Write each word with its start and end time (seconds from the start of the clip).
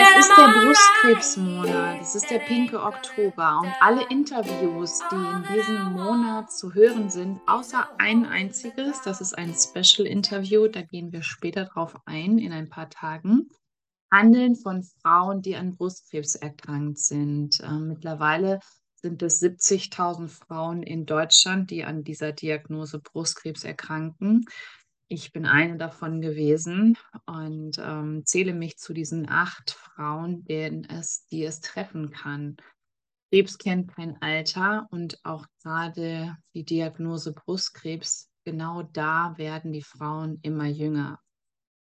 Es 0.00 0.26
ist 0.26 0.36
der. 0.36 0.48
Brustkrebsmonat, 0.48 2.00
es 2.02 2.14
ist 2.16 2.28
der 2.28 2.40
pinke 2.40 2.82
Oktober 2.82 3.60
und 3.62 3.72
alle 3.80 4.04
Interviews, 4.10 5.00
die 5.12 5.14
in 5.14 5.44
diesem 5.54 5.92
Monat 5.92 6.50
zu 6.50 6.74
hören 6.74 7.10
sind, 7.10 7.40
außer 7.46 7.88
ein 7.98 8.26
einziges, 8.26 9.00
das 9.02 9.20
ist 9.20 9.38
ein 9.38 9.54
Special-Interview, 9.54 10.66
da 10.66 10.82
gehen 10.82 11.12
wir 11.12 11.22
später 11.22 11.66
drauf 11.66 11.94
ein, 12.04 12.38
in 12.38 12.52
ein 12.52 12.68
paar 12.68 12.90
Tagen, 12.90 13.48
handeln 14.10 14.56
von 14.56 14.82
Frauen, 14.82 15.40
die 15.40 15.54
an 15.54 15.76
Brustkrebs 15.76 16.34
erkrankt 16.34 16.98
sind. 16.98 17.60
Ähm, 17.62 17.86
mittlerweile 17.86 18.58
sind 18.96 19.22
es 19.22 19.40
70.000 19.40 20.28
Frauen 20.30 20.82
in 20.82 21.06
Deutschland, 21.06 21.70
die 21.70 21.84
an 21.84 22.02
dieser 22.02 22.32
Diagnose 22.32 22.98
Brustkrebs 22.98 23.62
erkranken. 23.62 24.46
Ich 25.08 25.32
bin 25.32 25.44
eine 25.44 25.76
davon 25.76 26.20
gewesen 26.20 26.96
und 27.26 27.78
ähm, 27.78 28.22
zähle 28.24 28.54
mich 28.54 28.78
zu 28.78 28.94
diesen 28.94 29.28
acht 29.28 29.70
Frauen, 29.70 30.44
denen 30.44 30.84
es, 30.84 31.26
die 31.26 31.44
es 31.44 31.60
treffen 31.60 32.10
kann. 32.10 32.56
Krebs 33.30 33.58
kennt 33.58 33.94
kein 33.94 34.20
Alter 34.22 34.86
und 34.90 35.18
auch 35.24 35.46
gerade 35.62 36.36
die 36.54 36.64
Diagnose 36.64 37.32
Brustkrebs, 37.32 38.30
genau 38.44 38.82
da 38.82 39.34
werden 39.36 39.72
die 39.72 39.82
Frauen 39.82 40.38
immer 40.42 40.66
jünger. 40.66 41.20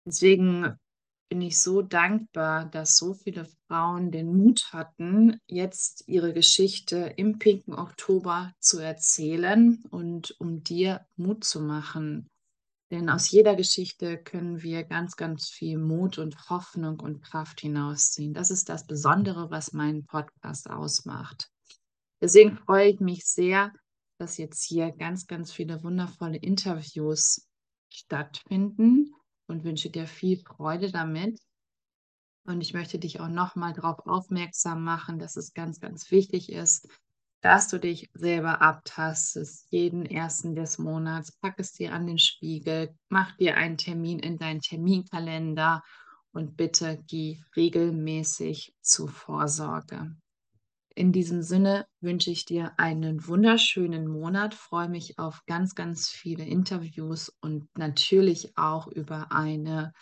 Deswegen 0.07 0.77
bin 1.29 1.43
ich 1.43 1.61
so 1.61 1.83
dankbar, 1.83 2.67
dass 2.67 2.97
so 2.97 3.15
viele 3.15 3.47
Frauen 3.67 4.11
den 4.11 4.35
Mut 4.35 4.73
hatten, 4.73 5.39
jetzt 5.47 6.05
ihre 6.07 6.33
Geschichte 6.33 7.13
im 7.17 7.39
pinken 7.39 7.75
Oktober 7.75 8.53
zu 8.61 8.79
erzählen 8.79 9.83
und 9.91 10.35
um 10.39 10.63
dir 10.63 11.07
Mut 11.17 11.45
zu 11.45 11.61
machen. 11.61 12.29
Denn 12.91 13.11
aus 13.11 13.31
jeder 13.31 13.55
Geschichte 13.55 14.17
können 14.17 14.63
wir 14.63 14.83
ganz, 14.85 15.17
ganz 15.17 15.51
viel 15.51 15.79
Mut 15.79 16.19
und 16.19 16.49
Hoffnung 16.49 17.01
und 17.01 17.23
Kraft 17.23 17.61
hinausziehen. 17.61 18.33
Das 18.33 18.51
ist 18.51 18.71
das 18.71 18.87
Besondere, 18.87 19.51
was 19.51 19.73
meinen 19.73 20.07
Podcast 20.07 20.71
ausmacht. 20.71 21.51
Deswegen 22.21 22.57
freue 22.57 22.89
ich 22.89 23.01
mich 23.01 23.27
sehr, 23.27 23.73
dass 24.19 24.39
jetzt 24.39 24.65
hier 24.65 24.91
ganz, 24.91 25.27
ganz 25.27 25.53
viele 25.53 25.83
wundervolle 25.85 26.39
Interviews 26.39 27.47
stattfinden 27.91 29.15
und 29.47 29.65
wünsche 29.65 29.91
dir 29.91 30.07
viel 30.07 30.39
Freude 30.39 30.91
damit. 30.91 31.39
Und 32.45 32.63
ich 32.63 32.73
möchte 32.73 32.99
dich 32.99 33.21
auch 33.21 33.29
nochmal 33.29 33.75
darauf 33.75 34.07
aufmerksam 34.07 34.83
machen, 34.83 35.19
dass 35.19 35.37
es 35.37 35.53
ganz, 35.53 35.81
ganz 35.81 36.11
wichtig 36.11 36.51
ist, 36.51 36.89
dass 37.41 37.69
du 37.69 37.79
dich 37.79 38.11
selber 38.15 38.61
abtastest, 38.63 39.67
jeden 39.71 40.05
ersten 40.07 40.55
des 40.55 40.79
Monats. 40.79 41.33
Pack 41.33 41.55
es 41.59 41.73
dir 41.73 41.93
an 41.93 42.07
den 42.07 42.19
Spiegel, 42.19 42.95
mach 43.09 43.37
dir 43.37 43.57
einen 43.57 43.77
Termin 43.77 44.19
in 44.19 44.39
deinen 44.39 44.61
Terminkalender 44.61 45.83
und 46.33 46.57
bitte 46.57 47.03
geh 47.07 47.41
regelmäßig 47.57 48.75
zur 48.81 49.09
Vorsorge. 49.09 50.17
In 50.95 51.13
diesem 51.13 51.43
Sinne 51.43 51.87
wünsche 52.01 52.33
ich 52.33 52.45
dir 52.45 52.73
einen 52.77 53.29
wunderschönen 53.29 54.09
Monat, 54.09 54.55
freue 54.55 54.89
mich 54.89 55.17
auf 55.17 55.45
ganz, 55.47 55.77
ganz 55.77 56.09
viele 56.09 56.45
Interviews 56.45 57.33
und 57.41 57.69
natürlich 57.79 58.57
auch 58.57 58.89
über 58.89 59.31
eine 59.31 59.93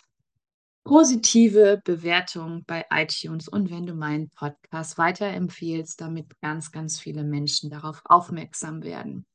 positive 0.87 1.81
Bewertung 1.83 2.63
bei 2.65 2.85
iTunes 2.89 3.49
und 3.49 3.69
wenn 3.69 3.85
du 3.85 3.93
meinen 3.93 4.29
Podcast 4.29 4.97
weiterempfiehlst, 4.97 5.99
damit 5.99 6.39
ganz, 6.39 6.71
ganz 6.71 6.97
viele 6.97 7.25
Menschen 7.25 7.69
darauf 7.69 8.01
aufmerksam 8.05 8.83
werden. 8.83 9.25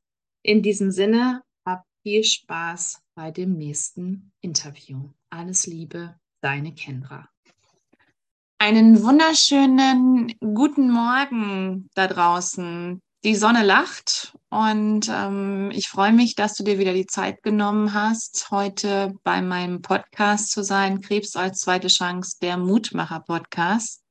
In 0.42 0.62
diesem 0.62 0.90
Sinne, 0.90 1.42
hab 1.66 1.84
viel 2.02 2.24
Spaß 2.24 3.02
bei 3.14 3.30
dem 3.30 3.52
nächsten 3.52 4.32
Interview. 4.40 5.10
Alles 5.28 5.66
Liebe, 5.66 6.16
deine 6.40 6.74
Kendra. 6.74 7.28
Einen 8.58 9.02
wunderschönen 9.02 10.32
guten 10.40 10.90
Morgen 10.90 11.90
da 11.94 12.06
draußen. 12.06 13.02
Die 13.24 13.36
Sonne 13.36 13.62
lacht 13.62 14.36
und 14.50 15.08
ähm, 15.08 15.70
ich 15.72 15.86
freue 15.86 16.12
mich, 16.12 16.34
dass 16.34 16.54
du 16.54 16.64
dir 16.64 16.80
wieder 16.80 16.92
die 16.92 17.06
Zeit 17.06 17.44
genommen 17.44 17.94
hast, 17.94 18.50
heute 18.50 19.14
bei 19.22 19.40
meinem 19.40 19.80
Podcast 19.80 20.50
zu 20.50 20.64
sein, 20.64 21.00
Krebs 21.00 21.36
als 21.36 21.60
zweite 21.60 21.86
Chance, 21.86 22.38
der 22.42 22.56
Mutmacher-Podcast. 22.56 24.02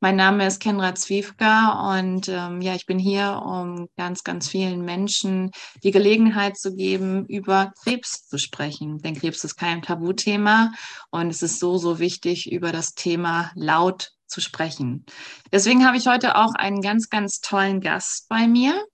Mein 0.00 0.16
Name 0.16 0.46
ist 0.46 0.60
Kendra 0.60 0.94
Zwiefka 0.94 1.96
und 1.96 2.28
ähm, 2.28 2.60
ja, 2.60 2.74
ich 2.74 2.84
bin 2.84 2.98
hier, 2.98 3.40
um 3.42 3.88
ganz, 3.96 4.24
ganz 4.24 4.46
vielen 4.46 4.84
Menschen 4.84 5.50
die 5.82 5.90
Gelegenheit 5.90 6.58
zu 6.58 6.74
geben, 6.74 7.24
über 7.24 7.72
Krebs 7.82 8.26
zu 8.26 8.36
sprechen. 8.36 8.98
Denn 8.98 9.14
Krebs 9.14 9.42
ist 9.44 9.56
kein 9.56 9.80
Tabuthema 9.80 10.74
und 11.10 11.30
es 11.30 11.40
ist 11.40 11.60
so, 11.60 11.78
so 11.78 11.98
wichtig, 11.98 12.52
über 12.52 12.72
das 12.72 12.92
Thema 12.92 13.52
laut 13.54 14.10
zu 14.34 14.40
sprechen. 14.40 15.06
Deswegen 15.52 15.86
habe 15.86 15.96
ich 15.96 16.08
heute 16.08 16.36
auch 16.36 16.54
einen 16.54 16.80
ganz, 16.80 17.08
ganz 17.08 17.40
tollen 17.40 17.80
Gast 17.80 18.28
bei 18.28 18.48
mir. 18.48 18.84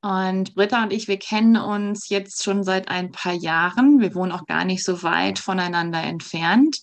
Und 0.00 0.54
Britta 0.54 0.84
und 0.84 0.92
ich, 0.92 1.08
wir 1.08 1.18
kennen 1.18 1.56
uns 1.56 2.08
jetzt 2.08 2.44
schon 2.44 2.62
seit 2.62 2.88
ein 2.88 3.10
paar 3.10 3.32
Jahren. 3.32 3.98
Wir 3.98 4.14
wohnen 4.14 4.30
auch 4.30 4.46
gar 4.46 4.64
nicht 4.64 4.84
so 4.84 5.02
weit 5.02 5.40
voneinander 5.40 6.00
entfernt. 6.00 6.78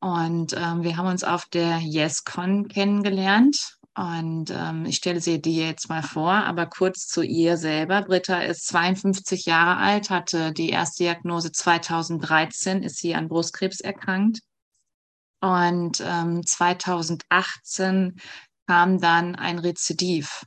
Und 0.00 0.54
ähm, 0.54 0.82
wir 0.82 0.96
haben 0.96 1.08
uns 1.08 1.22
auf 1.22 1.44
der 1.44 1.80
YesCon 1.80 2.68
kennengelernt. 2.68 3.76
Und 3.94 4.50
ähm, 4.50 4.86
ich 4.86 4.96
stelle 4.96 5.20
sie 5.20 5.42
dir 5.42 5.66
jetzt 5.66 5.90
mal 5.90 6.02
vor, 6.02 6.32
aber 6.32 6.64
kurz 6.64 7.06
zu 7.06 7.22
ihr 7.22 7.58
selber. 7.58 8.00
Britta 8.00 8.40
ist 8.40 8.66
52 8.68 9.44
Jahre 9.44 9.76
alt, 9.76 10.08
hatte 10.08 10.52
die 10.52 10.70
erste 10.70 11.04
Diagnose 11.04 11.52
2013, 11.52 12.82
ist 12.82 12.96
sie 12.96 13.14
an 13.14 13.28
Brustkrebs 13.28 13.80
erkrankt. 13.80 14.40
Und 15.40 16.02
ähm, 16.04 16.44
2018 16.44 18.20
kam 18.66 19.00
dann 19.00 19.36
ein 19.36 19.58
Rezidiv. 19.58 20.44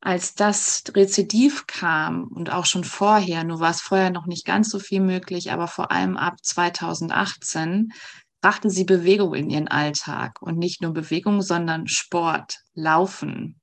Als 0.00 0.34
das 0.34 0.84
Rezidiv 0.94 1.66
kam 1.66 2.24
und 2.24 2.50
auch 2.50 2.66
schon 2.66 2.84
vorher, 2.84 3.44
nur 3.44 3.60
war 3.60 3.70
es 3.70 3.80
vorher 3.80 4.10
noch 4.10 4.26
nicht 4.26 4.44
ganz 4.44 4.70
so 4.70 4.78
viel 4.78 5.00
möglich, 5.00 5.50
aber 5.50 5.68
vor 5.68 5.90
allem 5.90 6.16
ab 6.16 6.36
2018 6.42 7.92
brachte 8.40 8.70
sie 8.70 8.84
Bewegung 8.84 9.34
in 9.34 9.50
ihren 9.50 9.68
Alltag 9.68 10.40
und 10.40 10.58
nicht 10.58 10.82
nur 10.82 10.92
Bewegung, 10.92 11.42
sondern 11.42 11.88
Sport, 11.88 12.58
Laufen. 12.74 13.60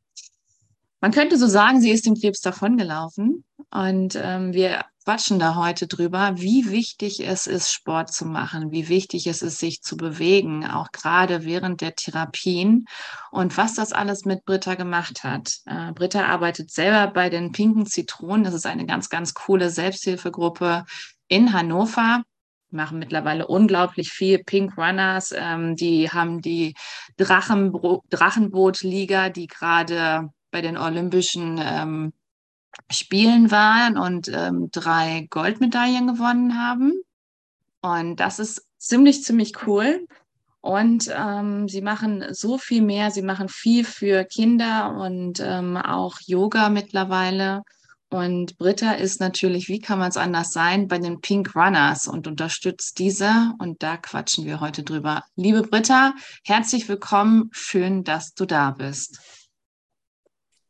Man 1.00 1.12
könnte 1.12 1.38
so 1.38 1.47
sagen, 1.47 1.82
sie 1.82 1.92
ist 1.92 2.06
dem 2.06 2.16
Krebs 2.16 2.42
davongelaufen 2.42 3.46
und 3.72 4.16
ähm, 4.16 4.53
wir 4.53 4.86
quatschen 5.06 5.38
da 5.38 5.56
heute 5.56 5.86
drüber, 5.86 6.34
wie 6.36 6.72
wichtig 6.72 7.20
es 7.26 7.46
ist, 7.46 7.72
Sport 7.72 8.12
zu 8.12 8.26
machen, 8.26 8.72
wie 8.72 8.90
wichtig 8.90 9.28
es 9.28 9.44
ist, 9.44 9.59
sich 9.59 9.84
zu 9.84 9.98
bewegen, 9.98 10.66
auch 10.66 10.92
gerade 10.92 11.46
während 11.46 11.81
der 11.81 11.96
Therapien 11.96 12.86
und 13.30 13.56
was 13.56 13.76
das 13.76 13.94
alles 13.94 14.26
mit 14.26 14.46
Britta 14.46 14.74
gemacht 14.74 15.24
hat. 15.24 15.59
Äh, 15.68 15.92
Britta 15.94 16.26
arbeitet 16.26 16.72
selber 16.72 17.14
bei 17.14 17.30
den 17.30 17.52
Pinken 17.52 17.86
Zitronen. 17.86 18.44
Das 18.44 18.56
ist 18.56 18.66
eine 18.66 18.88
ganz, 18.88 19.09
ganz 19.09 19.36
coole 19.36 19.70
Selbsthilfegruppe 19.70 20.86
in 21.28 21.53
Hannover. 21.53 22.24
Machen 22.72 22.97
mittlerweile 22.97 23.46
unglaublich 23.46 24.12
viel 24.12 24.44
Pink 24.44 24.76
Runners. 24.76 25.32
Ähm, 25.38 25.76
die 25.76 26.09
haben 26.09 26.42
die 26.42 26.74
Drachenbro 27.18 28.03
Drachenboot-Liga, 28.09 29.30
die 29.30 29.46
gerade 29.46 30.30
bei 30.50 30.62
den 30.62 30.78
Olympischen 30.78 31.62
ähm, 31.64 32.14
Spielen 32.91 33.52
waren 33.52 33.97
und 33.97 34.28
ähm, 34.28 34.69
drei 34.72 35.28
Goldmedaillen 35.30 36.08
gewonnen 36.08 36.59
haben. 36.59 36.94
Und 37.81 38.19
das 38.19 38.40
ist 38.40 38.66
ziemlich, 38.78 39.24
ziemlich 39.24 39.68
cool. 39.68 40.06
Und 40.62 41.12
ähm, 41.16 41.68
sie 41.68 41.81
machen 41.81 42.25
so 42.31 42.58
viel 42.58 42.81
mehr. 42.81 43.12
Sie 43.12 43.22
machen 43.22 43.50
viel 43.50 43.84
für 43.84 44.24
Kinder 44.24 44.96
und 44.97 45.40
ähm, 45.40 45.78
auch 45.78 46.18
Yoga 46.25 46.69
mittlerweile. 46.69 47.62
Und 48.09 48.58
Britta 48.58 48.94
ist 48.94 49.19
natürlich, 49.19 49.68
wie 49.68 49.80
kann 49.80 50.00
man 50.00 50.09
es 50.09 50.18
anders 50.18 50.53
sein, 50.53 50.88
bei 50.88 50.97
den 50.99 51.22
Pink 51.22 51.55
Runners 51.55 52.08
und 52.08 52.28
unterstützt 52.28 52.97
diese. 52.97 53.52
Und 53.59 53.84
da 53.84 53.97
quatschen 53.97 54.46
wir 54.46 54.59
heute 54.59 54.84
drüber. 54.84 55.23
Liebe 55.35 55.64
Britta, 55.64 56.14
herzlich 56.44 56.88
willkommen. 56.88 57.49
Schön, 57.52 58.03
dass 58.03 58.34
du 58.34 58.46
da 58.46 58.72
bist. 58.72 59.20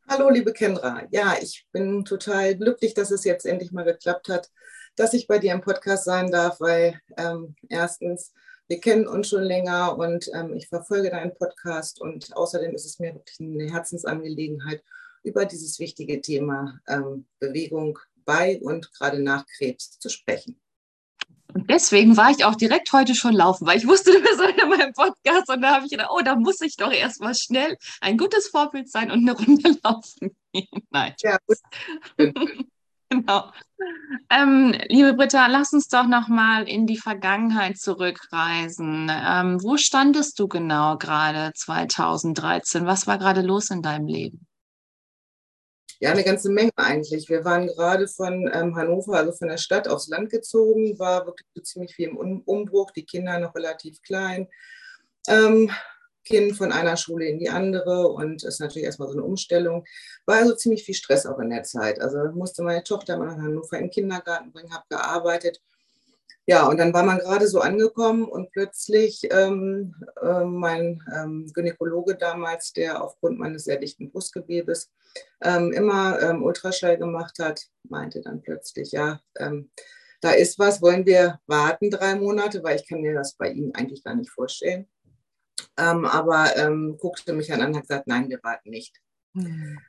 Hallo, 0.08 0.30
liebe 0.30 0.54
Kendra. 0.54 1.08
Ja, 1.10 1.36
ich 1.42 1.66
bin 1.72 2.06
total 2.06 2.56
glücklich, 2.56 2.94
dass 2.94 3.10
es 3.10 3.24
jetzt 3.24 3.46
endlich 3.46 3.72
mal 3.72 3.84
geklappt 3.84 4.30
hat, 4.30 4.52
dass 4.96 5.14
ich 5.14 5.26
bei 5.28 5.40
dir 5.40 5.52
im 5.52 5.62
Podcast 5.62 6.06
sein 6.06 6.30
darf, 6.30 6.60
weil 6.60 7.00
ähm, 7.18 7.56
erstens, 7.70 8.32
wir 8.68 8.80
kennen 8.80 9.08
uns 9.08 9.30
schon 9.30 9.42
länger 9.42 9.98
und 9.98 10.30
ähm, 10.34 10.54
ich 10.54 10.68
verfolge 10.68 11.10
deinen 11.10 11.34
Podcast 11.34 12.00
und 12.00 12.36
außerdem 12.38 12.76
ist 12.76 12.86
es 12.86 13.00
mir 13.00 13.16
wirklich 13.16 13.40
eine 13.40 13.72
Herzensangelegenheit, 13.72 14.84
über 15.24 15.46
dieses 15.46 15.80
wichtige 15.80 16.22
Thema 16.22 16.80
ähm, 16.88 17.26
Bewegung 17.40 17.98
bei 18.26 18.60
und 18.62 18.92
gerade 18.94 19.20
nach 19.20 19.46
Krebs 19.58 19.98
zu 19.98 20.10
sprechen. 20.10 20.62
Und 21.54 21.70
deswegen 21.70 22.18
war 22.18 22.32
ich 22.32 22.44
auch 22.44 22.56
direkt 22.56 22.92
heute 22.92 23.16
schon 23.16 23.34
laufen, 23.34 23.66
weil 23.66 23.78
ich 23.78 23.88
wusste, 23.88 24.12
du 24.12 24.22
bist 24.22 24.42
heute 24.42 24.62
in 24.62 24.70
meinem 24.70 24.94
Podcast 24.94 25.50
und 25.50 25.62
da 25.62 25.76
habe 25.76 25.86
ich 25.86 25.92
gedacht, 25.92 26.10
oh, 26.12 26.22
da 26.22 26.36
muss 26.36 26.60
ich 26.62 26.76
doch 26.76 26.92
erstmal 26.92 27.36
schnell 27.36 27.78
ein 28.02 28.18
gutes 28.18 28.48
Vorbild 28.48 28.90
sein 28.90 29.12
und 29.12 29.20
eine 29.20 29.38
Runde 29.38 29.78
laufen 29.84 30.36
gehen. 30.52 30.68
Nein. 30.90 31.14
Ja, 31.22 31.38
genau. 33.10 33.52
Ähm, 34.30 34.76
liebe 34.90 35.14
Britta, 35.14 35.48
lass 35.48 35.72
uns 35.72 35.88
doch 35.88 36.08
noch 36.08 36.28
mal 36.28 36.68
in 36.68 36.88
die 36.88 36.98
Vergangenheit 36.98 37.78
zurückreisen. 37.78 39.10
Ähm, 39.10 39.64
wo 39.64 39.78
standest 39.78 40.40
du 40.40 40.48
genau 40.48 40.98
gerade 40.98 41.54
2013? 41.54 42.86
Was 42.86 43.08
war 43.08 43.18
gerade 43.18 43.42
los 43.42 43.70
in 43.70 43.82
deinem 43.82 44.08
Leben? 44.08 44.45
Ja, 46.00 46.12
eine 46.12 46.24
ganze 46.24 46.50
Menge 46.50 46.72
eigentlich. 46.76 47.30
Wir 47.30 47.46
waren 47.46 47.68
gerade 47.68 48.08
von 48.08 48.50
ähm, 48.54 48.76
Hannover, 48.76 49.14
also 49.14 49.32
von 49.32 49.48
der 49.48 49.58
Stadt 49.58 49.88
aufs 49.88 50.08
Land 50.08 50.30
gezogen, 50.30 50.98
war 51.00 51.26
wirklich 51.26 51.48
so 51.56 51.62
ziemlich 51.62 51.96
viel 51.96 52.10
im 52.10 52.18
um 52.18 52.42
Umbruch, 52.42 52.92
die 52.92 53.06
Kinder 53.06 53.40
noch 53.40 53.56
relativ 53.56 54.02
klein. 54.02 54.48
Ähm, 55.28 55.72
Kind 56.26 56.58
von 56.58 56.72
einer 56.72 56.98
Schule 56.98 57.28
in 57.28 57.40
die 57.40 57.50
andere 57.50 58.08
und 58.08 58.44
ist 58.44 58.60
natürlich 58.60 58.86
erstmal 58.86 59.08
so 59.08 59.14
eine 59.14 59.24
Umstellung. 59.24 59.86
War 60.26 60.38
also 60.38 60.56
ziemlich 60.56 60.84
viel 60.84 60.96
Stress 60.96 61.26
auch 61.26 61.40
in 61.40 61.52
der 61.52 61.64
Zeit. 61.64 62.02
Also 62.02 62.18
musste 62.34 62.64
meine 62.64 62.84
Tochter 62.84 63.18
mal 63.18 63.28
nach 63.28 63.38
Hannover 63.38 63.78
in 63.78 63.86
den 63.86 63.92
Kindergarten 63.92 64.52
bringen, 64.52 64.74
habe 64.74 64.86
gearbeitet. 64.90 65.62
Ja, 66.48 66.68
und 66.68 66.78
dann 66.78 66.94
war 66.94 67.04
man 67.04 67.18
gerade 67.18 67.48
so 67.48 67.60
angekommen 67.60 68.26
und 68.26 68.52
plötzlich 68.52 69.28
ähm, 69.32 69.96
äh, 70.22 70.44
mein 70.44 71.02
ähm, 71.16 71.52
Gynäkologe 71.52 72.16
damals, 72.16 72.72
der 72.72 73.04
aufgrund 73.04 73.40
meines 73.40 73.64
sehr 73.64 73.78
dichten 73.78 74.12
Brustgewebes 74.12 74.92
ähm, 75.42 75.72
immer 75.74 76.22
ähm, 76.22 76.44
Ultraschall 76.44 76.98
gemacht 76.98 77.40
hat, 77.40 77.62
meinte 77.90 78.22
dann 78.22 78.44
plötzlich, 78.44 78.92
ja, 78.92 79.20
ähm, 79.40 79.72
da 80.22 80.32
ist 80.32 80.60
was, 80.60 80.82
wollen 80.84 81.06
wir 81.06 81.40
warten 81.48 81.90
drei 81.90 82.16
Monate, 82.16 82.64
weil 82.64 82.76
ich 82.76 82.88
kann 82.88 83.02
mir 83.02 83.16
das 83.16 83.36
bei 83.36 83.50
Ihnen 83.50 83.74
eigentlich 83.74 84.04
gar 84.04 84.16
nicht 84.16 84.32
vorstellen. 84.32 84.88
Ähm, 85.78 86.06
aber 86.06 86.52
guckte 86.98 87.34
mich 87.34 87.52
an 87.52 87.62
und 87.62 87.76
hat 87.76 87.84
gesagt, 87.84 88.08
nein, 88.08 88.30
wir 88.30 88.40
warten 88.44 88.70
nicht. 88.70 89.02
Mhm. 89.34 89.80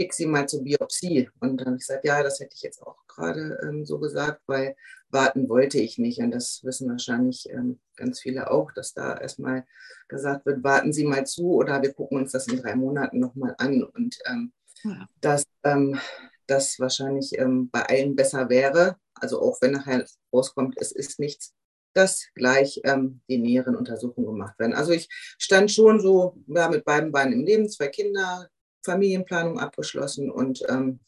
Schick 0.00 0.14
sie 0.14 0.26
mal 0.26 0.48
zur 0.48 0.64
Biopsie. 0.64 1.28
Und 1.40 1.58
dann 1.58 1.66
habe 1.66 1.76
ich 1.76 1.86
gesagt, 1.86 2.06
ja, 2.06 2.22
das 2.22 2.40
hätte 2.40 2.54
ich 2.54 2.62
jetzt 2.62 2.80
auch 2.82 2.96
gerade 3.06 3.58
ähm, 3.62 3.84
so 3.84 3.98
gesagt, 3.98 4.40
weil 4.46 4.74
warten 5.10 5.48
wollte 5.48 5.78
ich 5.78 5.98
nicht. 5.98 6.20
Und 6.20 6.30
das 6.30 6.60
wissen 6.64 6.88
wahrscheinlich 6.88 7.50
ähm, 7.50 7.80
ganz 7.96 8.20
viele 8.20 8.50
auch, 8.50 8.72
dass 8.72 8.94
da 8.94 9.18
erstmal 9.18 9.66
gesagt 10.08 10.46
wird, 10.46 10.64
warten 10.64 10.94
Sie 10.94 11.04
mal 11.04 11.26
zu 11.26 11.52
oder 11.52 11.82
wir 11.82 11.92
gucken 11.92 12.16
uns 12.16 12.32
das 12.32 12.46
in 12.48 12.62
drei 12.62 12.76
Monaten 12.76 13.18
nochmal 13.18 13.54
an. 13.58 13.82
Und 13.82 14.18
ähm, 14.24 14.52
ja. 14.84 15.06
dass 15.20 15.44
ähm, 15.64 15.98
das 16.46 16.80
wahrscheinlich 16.80 17.36
bei 17.70 17.82
allen 17.82 18.16
besser 18.16 18.48
wäre. 18.48 18.96
Also 19.14 19.40
auch 19.40 19.60
wenn 19.60 19.72
nachher 19.72 20.04
rauskommt, 20.32 20.76
es 20.78 20.92
ist 20.92 21.20
nichts, 21.20 21.54
dass 21.92 22.26
gleich 22.34 22.80
ähm, 22.84 23.20
die 23.28 23.38
näheren 23.38 23.76
Untersuchungen 23.76 24.26
gemacht 24.26 24.58
werden. 24.58 24.74
Also 24.74 24.92
ich 24.92 25.08
stand 25.38 25.70
schon 25.70 26.00
so 26.00 26.38
ja, 26.46 26.68
mit 26.70 26.84
beiden 26.84 27.12
Beinen 27.12 27.34
im 27.34 27.44
Leben, 27.44 27.68
zwei 27.68 27.88
Kinder, 27.88 28.48
Familienplanung 28.84 29.58
abgeschlossen 29.58 30.30
und 30.30 30.62
ähm, 30.68 31.00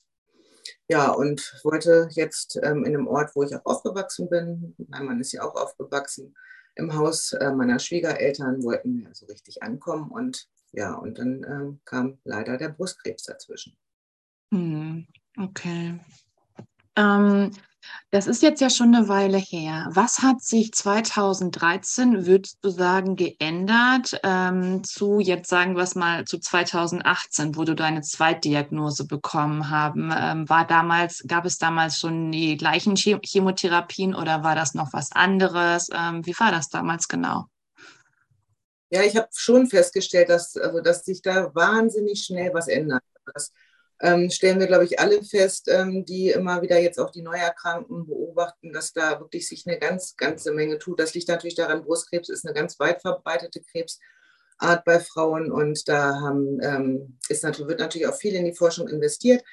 ja, 0.88 1.10
und 1.10 1.60
wollte 1.64 2.08
jetzt 2.12 2.56
ähm, 2.62 2.84
in 2.84 2.94
einem 2.94 3.08
Ort, 3.08 3.34
wo 3.34 3.42
ich 3.42 3.54
auch 3.54 3.64
aufgewachsen 3.64 4.28
bin, 4.28 4.74
mein 4.88 5.06
Mann 5.06 5.20
ist 5.20 5.32
ja 5.32 5.42
auch 5.42 5.54
aufgewachsen, 5.54 6.34
im 6.74 6.94
Haus 6.94 7.32
äh, 7.32 7.52
meiner 7.52 7.78
Schwiegereltern, 7.78 8.62
wollten 8.62 9.00
wir 9.00 9.14
so 9.14 9.26
richtig 9.26 9.62
ankommen 9.62 10.10
und 10.10 10.48
ja, 10.72 10.94
und 10.94 11.18
dann 11.18 11.44
ähm, 11.48 11.80
kam 11.84 12.18
leider 12.24 12.56
der 12.56 12.70
Brustkrebs 12.70 13.24
dazwischen. 13.24 13.76
Hm, 14.52 15.06
okay. 15.38 16.00
Ähm, 16.96 17.50
das 18.10 18.26
ist 18.26 18.42
jetzt 18.42 18.60
ja 18.60 18.70
schon 18.70 18.94
eine 18.94 19.08
Weile 19.08 19.38
her. 19.38 19.88
Was 19.90 20.20
hat 20.20 20.42
sich 20.42 20.72
2013, 20.72 22.26
würdest 22.26 22.58
du 22.62 22.70
sagen, 22.70 23.16
geändert 23.16 24.18
ähm, 24.22 24.84
zu, 24.84 25.20
jetzt 25.20 25.48
sagen 25.48 25.76
wir 25.76 25.82
es 25.82 25.94
mal, 25.94 26.24
zu 26.24 26.38
2018, 26.38 27.56
wo 27.56 27.64
du 27.64 27.74
deine 27.74 28.02
Zweitdiagnose 28.02 29.06
bekommen 29.06 29.70
haben? 29.70 30.12
Ähm, 30.16 30.48
war 30.48 30.66
damals, 30.66 31.24
gab 31.26 31.44
es 31.44 31.58
damals 31.58 31.98
schon 31.98 32.32
die 32.32 32.56
gleichen 32.56 32.96
Chemotherapien 32.96 34.14
oder 34.14 34.44
war 34.44 34.54
das 34.54 34.74
noch 34.74 34.92
was 34.92 35.12
anderes? 35.12 35.88
Ähm, 35.92 36.24
wie 36.26 36.38
war 36.38 36.50
das 36.50 36.68
damals 36.68 37.08
genau? 37.08 37.46
Ja, 38.90 39.02
ich 39.02 39.16
habe 39.16 39.28
schon 39.34 39.66
festgestellt, 39.68 40.28
dass, 40.28 40.54
also, 40.54 40.80
dass 40.80 41.04
sich 41.04 41.22
da 41.22 41.54
wahnsinnig 41.54 42.24
schnell 42.24 42.52
was 42.52 42.68
ändert. 42.68 43.02
Das 43.32 43.52
ähm, 44.02 44.30
stellen 44.30 44.58
wir, 44.58 44.66
glaube 44.66 44.84
ich, 44.84 44.98
alle 44.98 45.22
fest, 45.22 45.68
ähm, 45.68 46.04
die 46.04 46.30
immer 46.30 46.60
wieder 46.60 46.78
jetzt 46.78 46.98
auch 46.98 47.10
die 47.10 47.22
Neuerkrankten 47.22 48.06
beobachten, 48.06 48.72
dass 48.72 48.92
da 48.92 49.20
wirklich 49.20 49.48
sich 49.48 49.64
eine 49.66 49.78
ganz, 49.78 50.16
ganze 50.16 50.52
Menge 50.52 50.78
tut. 50.78 50.98
Das 50.98 51.14
liegt 51.14 51.28
natürlich 51.28 51.54
daran, 51.54 51.84
Brustkrebs 51.84 52.28
ist 52.28 52.44
eine 52.44 52.52
ganz 52.52 52.80
weit 52.80 53.00
verbreitete 53.00 53.62
Krebsart 53.62 54.84
bei 54.84 54.98
Frauen 54.98 55.52
und 55.52 55.88
da 55.88 56.20
haben, 56.20 56.58
ähm, 56.62 57.18
ist 57.28 57.44
natürlich, 57.44 57.68
wird 57.68 57.80
natürlich 57.80 58.08
auch 58.08 58.16
viel 58.16 58.34
in 58.34 58.44
die 58.44 58.56
Forschung 58.56 58.88
investiert. 58.88 59.44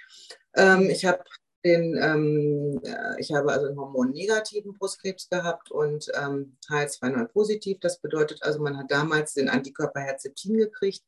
Ähm, 0.56 0.90
ich 0.90 1.06
habe 1.06 1.24
den, 1.64 1.96
ähm, 2.02 2.82
äh, 2.84 3.20
ich 3.20 3.32
habe 3.32 3.52
also 3.52 3.68
einen 3.68 3.80
hormonnegativen 3.80 4.74
Brustkrebs 4.74 5.30
gehabt 5.30 5.70
und 5.70 6.10
ähm, 6.20 6.58
HL2-9 6.68 7.26
positiv. 7.28 7.80
Das 7.82 8.00
bedeutet 8.00 8.42
also, 8.42 8.60
man 8.60 8.78
hat 8.78 8.90
damals 8.90 9.36
den 9.36 9.50
Antikörper 9.50 10.00
Herzeptin 10.00 10.58
gekriegt. 10.58 11.04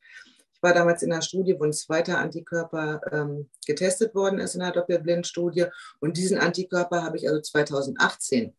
Ich 0.61 0.63
war 0.63 0.75
damals 0.75 1.01
in 1.01 1.11
einer 1.11 1.23
Studie, 1.23 1.55
wo 1.59 1.63
ein 1.63 1.73
zweiter 1.73 2.19
Antikörper 2.19 3.01
ähm, 3.11 3.49
getestet 3.65 4.13
worden 4.13 4.37
ist 4.37 4.53
in 4.53 4.61
einer 4.61 4.71
Doppelblindstudie. 4.71 5.65
Und 5.99 6.17
diesen 6.17 6.37
Antikörper 6.37 7.01
habe 7.01 7.17
ich 7.17 7.27
also 7.27 7.41
2018 7.41 8.53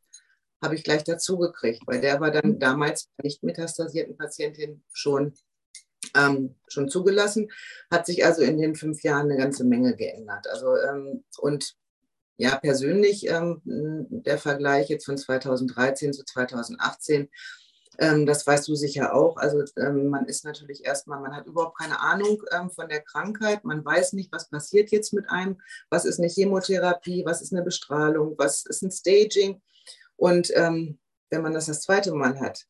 habe 0.61 0.75
ich 0.75 0.83
gleich 0.83 1.05
dazu 1.05 1.39
gekriegt, 1.39 1.83
weil 1.87 2.01
der 2.01 2.21
war 2.21 2.33
dann 2.33 2.59
damals 2.59 3.09
bei 3.17 3.23
nicht 3.25 3.45
metastasierten 3.45 4.17
Patientin 4.17 4.83
schon, 4.93 5.35
ähm, 6.17 6.57
schon 6.67 6.89
zugelassen, 6.89 7.51
hat 7.89 8.07
sich 8.07 8.25
also 8.25 8.43
in 8.43 8.59
den 8.59 8.75
fünf 8.75 9.05
Jahren 9.05 9.31
eine 9.31 9.37
ganze 9.37 9.63
Menge 9.63 9.95
geändert. 9.95 10.49
Also 10.49 10.77
ähm, 10.77 11.23
und 11.39 11.77
ja, 12.37 12.57
persönlich 12.57 13.29
ähm, 13.29 13.61
der 13.65 14.39
Vergleich 14.39 14.89
jetzt 14.89 15.05
von 15.05 15.17
2013 15.17 16.13
zu 16.13 16.25
2018 16.25 17.23
ähm, 17.23 17.29
das 17.99 18.47
weißt 18.47 18.69
du 18.69 18.75
sicher 18.75 19.15
auch. 19.15 19.37
Also 19.37 19.63
ähm, 19.77 20.09
man 20.09 20.27
ist 20.27 20.45
natürlich 20.45 20.85
erstmal, 20.85 21.21
man 21.21 21.37
hat 21.37 21.47
überhaupt 21.47 21.79
keine 21.79 22.01
Ahnung 22.01 22.43
ähm, 22.51 22.71
von 22.71 22.89
der 22.89 23.03
Krankheit. 23.03 23.65
Man 23.65 23.85
weiß 23.85 24.15
nicht, 24.15 24.33
was 24.33 24.49
passiert 24.49 24.91
jetzt 24.91 25.13
mit 25.13 25.29
einem. 25.29 25.61
Was 25.91 26.05
ist 26.05 26.19
eine 26.19 26.29
Chemotherapie? 26.29 27.25
Was 27.25 27.43
ist 27.43 27.53
eine 27.53 27.63
Bestrahlung? 27.63 28.35
Was 28.39 28.65
ist 28.65 28.83
ein 28.83 28.91
Staging? 28.91 29.61
Und 30.17 30.51
ähm, 30.55 30.99
wenn 31.31 31.43
man 31.43 31.55
das 31.55 31.67
das 31.67 31.83
zweite 31.83 32.13
Mal 32.13 32.41
hat, 32.41 32.67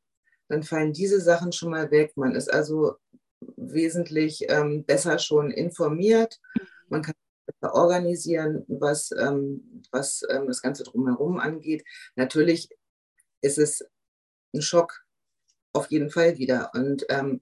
dann 0.48 0.62
fallen 0.62 0.92
diese 0.92 1.20
Sachen 1.20 1.52
schon 1.52 1.70
mal 1.70 1.90
weg. 1.90 2.12
Man 2.16 2.34
ist 2.34 2.52
also 2.52 2.96
wesentlich 3.56 4.46
ähm, 4.48 4.84
besser 4.84 5.19
schon 5.19 5.50
informiert. 5.50 6.40
Man 6.88 7.02
kann 7.02 7.14
besser 7.46 7.74
organisieren, 7.74 8.64
was, 8.69 9.12
ähm, 9.12 9.82
was 9.90 10.20
das 10.20 10.62
Ganze 10.62 10.84
drumherum 10.84 11.38
angeht. 11.38 11.84
Natürlich 12.16 12.69
ist 13.41 13.58
es 13.58 13.84
ein 14.55 14.62
Schock, 14.62 15.05
auf 15.72 15.91
jeden 15.91 16.10
Fall 16.10 16.38
wieder. 16.38 16.70
Und 16.74 17.06
ähm, 17.08 17.41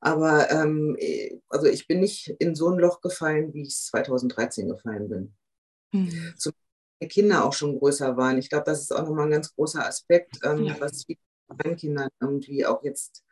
aber 0.00 0.50
ähm, 0.50 0.96
also 1.48 1.66
ich 1.66 1.86
bin 1.86 2.00
nicht 2.00 2.28
in 2.38 2.54
so 2.54 2.70
ein 2.70 2.78
Loch 2.78 3.00
gefallen, 3.00 3.52
wie 3.52 3.62
ich 3.62 3.76
2013 3.76 4.68
gefallen 4.68 5.08
bin. 5.08 5.34
Mhm. 5.92 6.34
Die 7.02 7.08
Kinder 7.08 7.44
auch 7.44 7.52
schon 7.52 7.78
größer 7.78 8.16
waren. 8.16 8.38
Ich 8.38 8.48
glaube, 8.48 8.64
das 8.64 8.82
ist 8.82 8.92
auch 8.92 9.04
nochmal 9.04 9.26
ein 9.26 9.32
ganz 9.32 9.54
großer 9.54 9.86
Aspekt, 9.86 10.38
ähm, 10.42 10.64
ja. 10.64 10.76
was 10.80 11.04
meinen 11.48 11.76
Kindern 11.76 12.08
irgendwie 12.20 12.64
auch 12.64 12.82
jetzt 12.82 13.24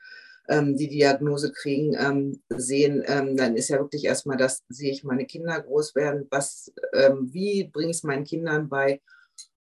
ähm, 0.49 0.76
die 0.76 0.88
Diagnose 0.88 1.52
kriegen, 1.52 1.95
ähm, 1.95 2.43
sehen, 2.49 3.02
ähm, 3.07 3.37
dann 3.37 3.57
ist 3.57 3.69
ja 3.69 3.78
wirklich 3.78 4.05
erstmal 4.05 4.37
das, 4.37 4.62
sehe 4.69 4.90
ich 4.90 5.05
meine 5.05 5.26
Kinder 5.26 5.61
groß 5.61 5.95
werden, 5.95 6.26
was, 6.31 6.73
wie 7.21 7.64
bringe 7.64 7.90
ich 7.90 7.99
es 7.99 8.02
meinen 8.02 8.25
Kindern 8.25 8.69
bei? 8.69 9.00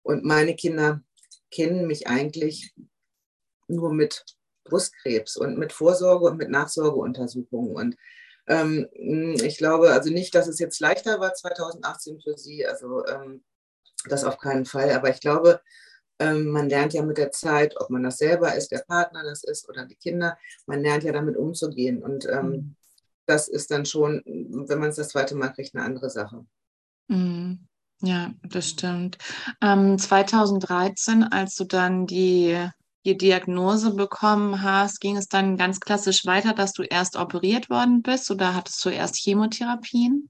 Und 0.03 0.25
meine 0.25 0.55
Kinder 0.55 1.03
kennen 1.51 1.87
mich 1.87 2.07
eigentlich 2.07 2.75
nur 3.69 3.93
mit 3.93 4.25
Brustkrebs 4.67 5.37
und 5.37 5.59
mit 5.59 5.73
Vorsorge 5.73 6.27
und 6.27 6.37
mit 6.37 6.51
Nachsorgeuntersuchungen. 6.51 7.77
Und 7.77 7.97
ähm, 8.47 8.89
ich 9.43 9.59
glaube 9.59 9.91
also 9.91 10.11
nicht, 10.11 10.35
dass 10.35 10.47
es 10.47 10.59
jetzt 10.59 10.81
leichter 10.81 11.21
war 11.21 11.35
2018 11.35 12.21
für 12.21 12.37
Sie, 12.37 12.67
also 12.67 13.05
ähm, 13.07 13.43
das 14.09 14.25
auf 14.25 14.39
keinen 14.39 14.65
Fall. 14.65 14.93
Aber 14.93 15.11
ich 15.11 15.21
glaube, 15.21 15.61
ähm, 16.19 16.49
man 16.49 16.69
lernt 16.69 16.95
ja 16.95 17.03
mit 17.03 17.19
der 17.19 17.31
Zeit, 17.31 17.75
ob 17.79 17.91
man 17.91 18.03
das 18.03 18.19
selber 18.19 18.55
ist, 18.55 18.71
der 18.71 18.85
Partner 18.87 19.23
das 19.23 19.45
ist 19.45 19.69
oder 19.69 19.85
die 19.85 19.97
Kinder, 19.97 20.39
man 20.67 20.81
lernt 20.81 21.05
ja 21.05 21.13
damit 21.13 21.37
umzugehen. 21.37 22.03
Und 22.03 22.27
ähm, 22.27 22.49
mhm. 22.49 22.77
das 23.27 23.49
ist 23.49 23.71
dann 23.71 23.85
schon, 23.85 24.23
wenn 24.25 24.79
man 24.79 24.91
es 24.91 24.97
das 24.97 25.09
zweite 25.09 25.35
Mal 25.35 25.49
kriegt, 25.49 25.75
eine 25.75 25.85
andere 25.85 26.11
Sache. 26.11 26.47
Mhm. 27.09 27.67
Ja, 28.03 28.35
das 28.43 28.69
stimmt. 28.69 29.17
Ähm, 29.63 29.99
2013, 29.99 31.25
als 31.25 31.57
du 31.57 31.65
dann 31.65 32.07
die 32.07 32.69
die 33.07 33.17
Diagnose 33.17 33.95
bekommen 33.95 34.63
hast, 34.63 35.01
ging 35.01 35.17
es 35.17 35.29
dann 35.29 35.57
ganz 35.57 35.79
klassisch 35.79 36.27
weiter, 36.27 36.53
dass 36.53 36.73
du 36.73 36.83
erst 36.83 37.17
operiert 37.17 37.71
worden 37.71 38.03
bist 38.03 38.31
oder 38.31 38.55
hattest 38.55 38.85
du 38.85 38.89
erst 38.89 39.17
Chemotherapien? 39.17 40.29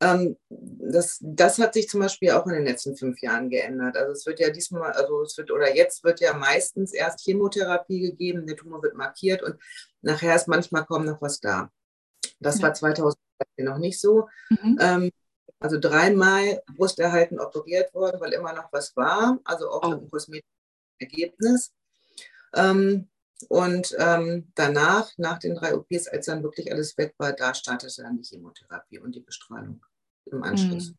Ähm, 0.00 0.36
das, 0.48 1.18
das 1.20 1.58
hat 1.58 1.74
sich 1.74 1.88
zum 1.88 2.00
Beispiel 2.00 2.30
auch 2.30 2.46
in 2.46 2.52
den 2.52 2.64
letzten 2.64 2.96
fünf 2.96 3.20
Jahren 3.20 3.50
geändert. 3.50 3.96
Also 3.96 4.12
es 4.12 4.26
wird 4.26 4.38
ja 4.38 4.50
diesmal, 4.50 4.92
also 4.92 5.22
es 5.22 5.36
wird 5.36 5.50
oder 5.50 5.74
jetzt 5.74 6.04
wird 6.04 6.20
ja 6.20 6.34
meistens 6.34 6.92
erst 6.92 7.20
Chemotherapie 7.24 8.00
gegeben, 8.00 8.46
der 8.46 8.56
Tumor 8.56 8.82
wird 8.82 8.94
markiert 8.94 9.42
und 9.42 9.56
nachher 10.02 10.36
ist 10.36 10.46
manchmal 10.46 10.84
kaum 10.84 11.04
noch 11.04 11.20
was 11.20 11.40
da. 11.40 11.70
Das 12.38 12.58
ja. 12.58 12.64
war 12.64 12.74
2000 12.74 13.18
noch 13.58 13.78
nicht 13.78 14.00
so. 14.00 14.28
Mhm. 14.50 14.78
Ähm, 14.80 15.10
also 15.58 15.80
dreimal 15.80 16.62
Brusterhalten 16.76 17.40
operiert 17.40 17.92
worden, 17.94 18.20
weil 18.20 18.32
immer 18.34 18.52
noch 18.52 18.72
was 18.72 18.94
war, 18.96 19.38
also 19.44 19.70
auch 19.70 19.82
oh. 19.84 20.08
kosmetisches 20.10 20.63
Ergebnis. 20.98 21.72
Ähm, 22.54 23.08
und 23.48 23.94
ähm, 23.98 24.50
danach, 24.54 25.10
nach 25.16 25.38
den 25.38 25.54
drei 25.54 25.74
OPs, 25.74 26.08
als 26.08 26.26
dann 26.26 26.42
wirklich 26.42 26.72
alles 26.72 26.96
weg 26.96 27.14
war, 27.18 27.32
da 27.32 27.54
startete 27.54 28.02
dann 28.02 28.16
die 28.16 28.24
Chemotherapie 28.24 28.98
und 28.98 29.14
die 29.14 29.20
Bestrahlung 29.20 29.84
im 30.26 30.42
Anschluss. 30.42 30.90
Mhm. 30.90 30.98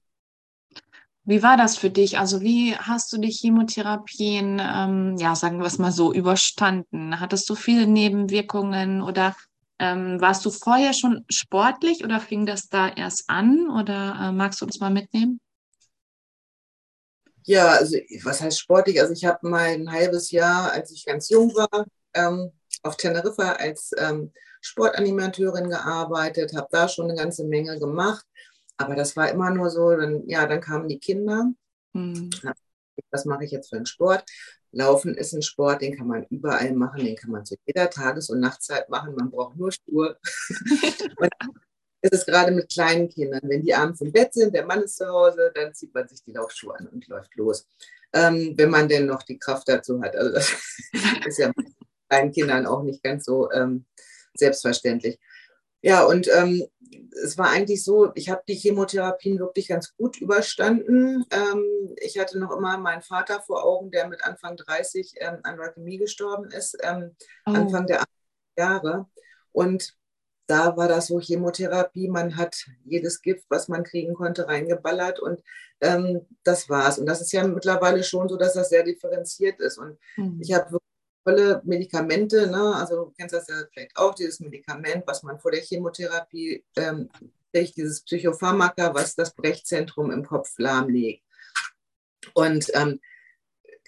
Wie 1.28 1.42
war 1.42 1.58
das 1.58 1.78
für 1.78 1.90
dich? 1.90 2.20
Also 2.20 2.42
wie 2.42 2.76
hast 2.76 3.12
du 3.12 3.18
die 3.18 3.32
Chemotherapien, 3.32 4.62
ähm, 4.64 5.16
ja, 5.18 5.36
sagen 5.36 5.58
wir 5.58 5.66
es 5.66 5.80
mal 5.80 5.92
so, 5.92 6.14
überstanden? 6.14 7.20
Hattest 7.20 7.50
du 7.50 7.56
viele 7.56 7.88
Nebenwirkungen 7.88 9.02
oder 9.02 9.36
ähm, 9.80 10.22
warst 10.22 10.46
du 10.46 10.52
vorher 10.52 10.94
schon 10.94 11.26
sportlich 11.30 12.04
oder 12.04 12.20
fing 12.20 12.46
das 12.46 12.70
da 12.70 12.88
erst 12.88 13.28
an? 13.28 13.72
Oder 13.72 14.20
äh, 14.22 14.32
magst 14.34 14.62
du 14.62 14.66
uns 14.66 14.80
mal 14.80 14.92
mitnehmen? 14.92 15.40
Ja, 17.46 17.70
also 17.70 17.98
was 18.24 18.42
heißt 18.42 18.60
sportlich? 18.60 19.00
Also 19.00 19.14
ich 19.14 19.24
habe 19.26 19.48
mal 19.48 19.70
ein 19.70 19.92
halbes 19.92 20.32
Jahr, 20.32 20.72
als 20.72 20.92
ich 20.92 21.06
ganz 21.06 21.30
jung 21.30 21.54
war, 21.56 21.86
ähm, 22.14 22.52
auf 22.84 22.98
Teneriffa 22.98 23.54
als 23.54 23.92
ähm, 23.98 24.32
Sportanimateurin 24.62 25.70
gearbeitet, 25.70 26.56
habe 26.56 26.68
da 26.72 26.88
schon 26.90 27.06
eine 27.06 27.16
ganze 27.16 27.46
Menge 27.46 27.80
gemacht. 27.80 28.26
Aber 28.78 28.96
das 28.96 29.16
war 29.16 29.30
immer 29.30 29.52
nur 29.52 29.70
so, 29.70 29.96
dann, 29.96 30.28
ja, 30.28 30.48
dann 30.48 30.60
kamen 30.60 30.88
die 30.88 31.00
Kinder. 31.00 31.52
Mhm. 31.94 32.32
Was 33.12 33.26
mache 33.26 33.46
ich 33.46 33.52
jetzt 33.52 33.70
für 33.70 33.78
einen 33.78 33.86
Sport? 33.86 34.24
Laufen 34.72 35.16
ist 35.16 35.34
ein 35.34 35.42
Sport, 35.42 35.82
den 35.82 35.96
kann 35.96 36.08
man 36.08 36.26
überall 36.30 36.74
machen, 36.74 37.06
den 37.06 37.16
kann 37.16 37.32
man 37.32 37.46
zu 37.46 37.56
jeder 37.66 37.90
Tages- 37.90 38.30
und 38.30 38.40
Nachtzeit 38.40 38.90
machen. 38.90 39.16
Man 39.16 39.30
braucht 39.30 39.56
nur 39.56 39.72
Schuhe. 39.72 40.18
und 41.18 41.30
es 42.06 42.20
ist 42.20 42.28
gerade 42.28 42.52
mit 42.52 42.72
kleinen 42.72 43.10
Kindern. 43.10 43.42
Wenn 43.44 43.64
die 43.64 43.74
abends 43.74 44.02
im 44.02 44.12
Bett 44.12 44.34
sind, 44.34 44.54
der 44.54 44.66
Mann 44.66 44.84
ist 44.84 44.98
zu 44.98 45.08
Hause, 45.08 45.52
dann 45.56 45.74
zieht 45.74 45.94
man 45.94 46.08
sich 46.08 46.24
die 46.24 46.32
Laufschuhe 46.32 46.76
an 46.78 46.88
und 46.88 47.08
läuft 47.08 47.36
los. 47.36 47.68
Ähm, 48.14 48.54
wenn 48.56 48.70
man 48.70 48.88
denn 48.88 49.08
noch 49.08 49.24
die 49.24 49.40
Kraft 49.40 49.68
dazu 49.68 50.02
hat. 50.02 50.16
Also 50.16 50.34
das 50.34 50.54
ist 51.26 51.40
ja 51.40 51.52
mit 51.56 51.68
kleinen 52.10 52.32
Kindern 52.32 52.66
auch 52.68 52.84
nicht 52.84 53.04
ganz 53.04 53.26
so 53.26 53.52
ähm, 53.52 53.86
selbstverständlich. 54.36 55.20
Ja, 55.82 56.06
und 56.06 56.28
ähm, 56.34 56.66
es 57.24 57.38
war 57.38 57.50
eigentlich 57.50 57.84
so, 57.84 58.12
ich 58.16 58.30
habe 58.30 58.44
die 58.48 58.56
Chemotherapien 58.56 59.40
wirklich 59.40 59.68
ganz 59.68 59.96
gut 59.98 60.20
überstanden. 60.22 61.26
Ähm, 61.32 61.96
ich 61.98 62.18
hatte 62.20 62.40
noch 62.40 62.56
immer 62.56 62.78
meinen 62.78 63.02
Vater 63.02 63.42
vor 63.42 63.64
Augen, 63.64 63.92
der 63.92 64.08
mit 64.08 64.24
Anfang 64.24 64.58
30 64.58 65.14
ähm, 65.18 65.40
an 65.44 65.58
Leukämie 65.58 65.98
gestorben 65.98 66.52
ist, 66.52 66.78
ähm, 66.82 67.16
oh. 67.46 67.52
Anfang 67.52 67.88
der 67.88 68.02
80er 68.02 68.06
Jahre. 68.58 69.06
Und 69.52 69.96
da 70.48 70.78
war 70.78 70.88
das 70.88 71.08
so 71.08 71.20
Chemotherapie, 71.20 72.08
man 72.08 72.38
hat 72.38 72.66
jedes 72.84 73.22
Gift, 73.22 73.46
was 73.50 73.68
man 73.68 73.84
kriegen 73.84 74.14
konnte, 74.14 74.48
reingeballert 74.48 75.20
und 75.20 75.42
ähm, 75.82 76.26
das 76.44 76.70
war's. 76.70 77.00
Und 77.00 77.08
das 77.08 77.22
ist 77.22 77.32
ja 77.32 77.46
mittlerweile 77.48 78.04
schon 78.04 78.30
so, 78.30 78.38
dass 78.38 78.54
das 78.54 78.70
sehr 78.70 78.84
differenziert 78.84 79.60
ist. 79.60 79.78
Und 79.78 79.98
mhm. 80.18 80.40
ich 80.42 80.54
habe 80.54 80.72
wirklich 80.72 80.92
tolle 81.26 81.62
Medikamente, 81.66 82.48
ne? 82.48 82.76
also 82.76 83.06
du 83.06 83.14
kennst 83.18 83.34
das 83.34 83.48
ja 83.48 83.56
vielleicht 83.74 83.98
auch, 83.98 84.14
dieses 84.14 84.40
Medikament, 84.40 85.04
was 85.08 85.24
man 85.24 85.40
vor 85.40 85.52
der 85.52 85.62
Chemotherapie 85.62 86.64
ähm, 86.76 87.10
kriegt, 87.52 87.78
dieses 87.78 88.04
Psychopharmaka, 88.04 88.94
was 88.94 89.16
das 89.16 89.34
Brechzentrum 89.34 90.12
im 90.12 90.24
Kopf 90.24 90.54
lahmlegt. 90.58 91.24
Und 92.34 92.70
ähm, 92.74 93.00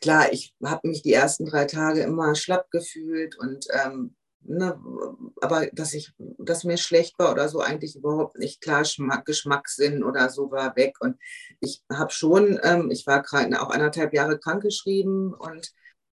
klar, 0.01 0.31
ich 0.31 0.55
habe 0.63 0.87
mich 0.87 1.03
die 1.03 1.13
ersten 1.13 1.45
drei 1.45 1.65
Tage 1.65 2.01
immer 2.01 2.35
schlapp 2.35 2.71
gefühlt 2.71 3.37
und 3.37 3.67
ähm, 3.71 4.15
ne, 4.47 4.79
aber 5.41 5.67
dass 5.73 5.93
ich, 5.93 6.13
dass 6.39 6.63
mir 6.63 6.77
schlecht 6.77 7.19
war 7.19 7.31
oder 7.31 7.49
so 7.49 7.59
eigentlich 7.59 7.95
überhaupt 7.95 8.37
nicht 8.37 8.61
klar, 8.61 8.81
Geschmack, 8.81 9.25
Geschmackssinn 9.25 10.03
oder 10.03 10.29
so 10.29 10.51
war 10.51 10.75
weg. 10.75 10.95
Und 10.99 11.17
ich 11.59 11.83
habe 11.91 12.11
schon, 12.11 12.59
ähm, 12.63 12.89
ich 12.91 13.05
war 13.07 13.21
gerade 13.23 13.61
auch 13.61 13.69
anderthalb 13.69 14.13
Jahre 14.13 14.39
krankgeschrieben 14.39 15.33
und 15.33 15.71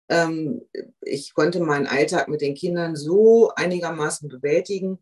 ähm, 0.09 0.61
ich 1.01 1.33
konnte 1.33 1.59
meinen 1.61 1.87
Alltag 1.87 2.27
mit 2.27 2.41
den 2.41 2.55
Kindern 2.55 2.95
so 2.95 3.51
einigermaßen 3.55 4.29
bewältigen 4.29 4.99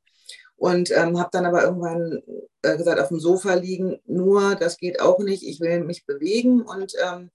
und 0.56 0.92
ähm, 0.92 1.20
habe 1.20 1.30
dann 1.32 1.46
aber 1.46 1.64
irgendwann 1.64 2.22
äh, 2.62 2.78
gesagt, 2.78 3.00
auf 3.00 3.08
dem 3.08 3.20
Sofa 3.20 3.56
liegen, 3.56 4.00
nur 4.06 4.56
das 4.56 4.78
geht 4.78 5.02
auch 5.02 5.20
nicht, 5.20 5.44
ich 5.44 5.60
will 5.60 5.84
mich 5.84 6.06
bewegen 6.06 6.62
und 6.62 6.94
ähm, 7.04 7.32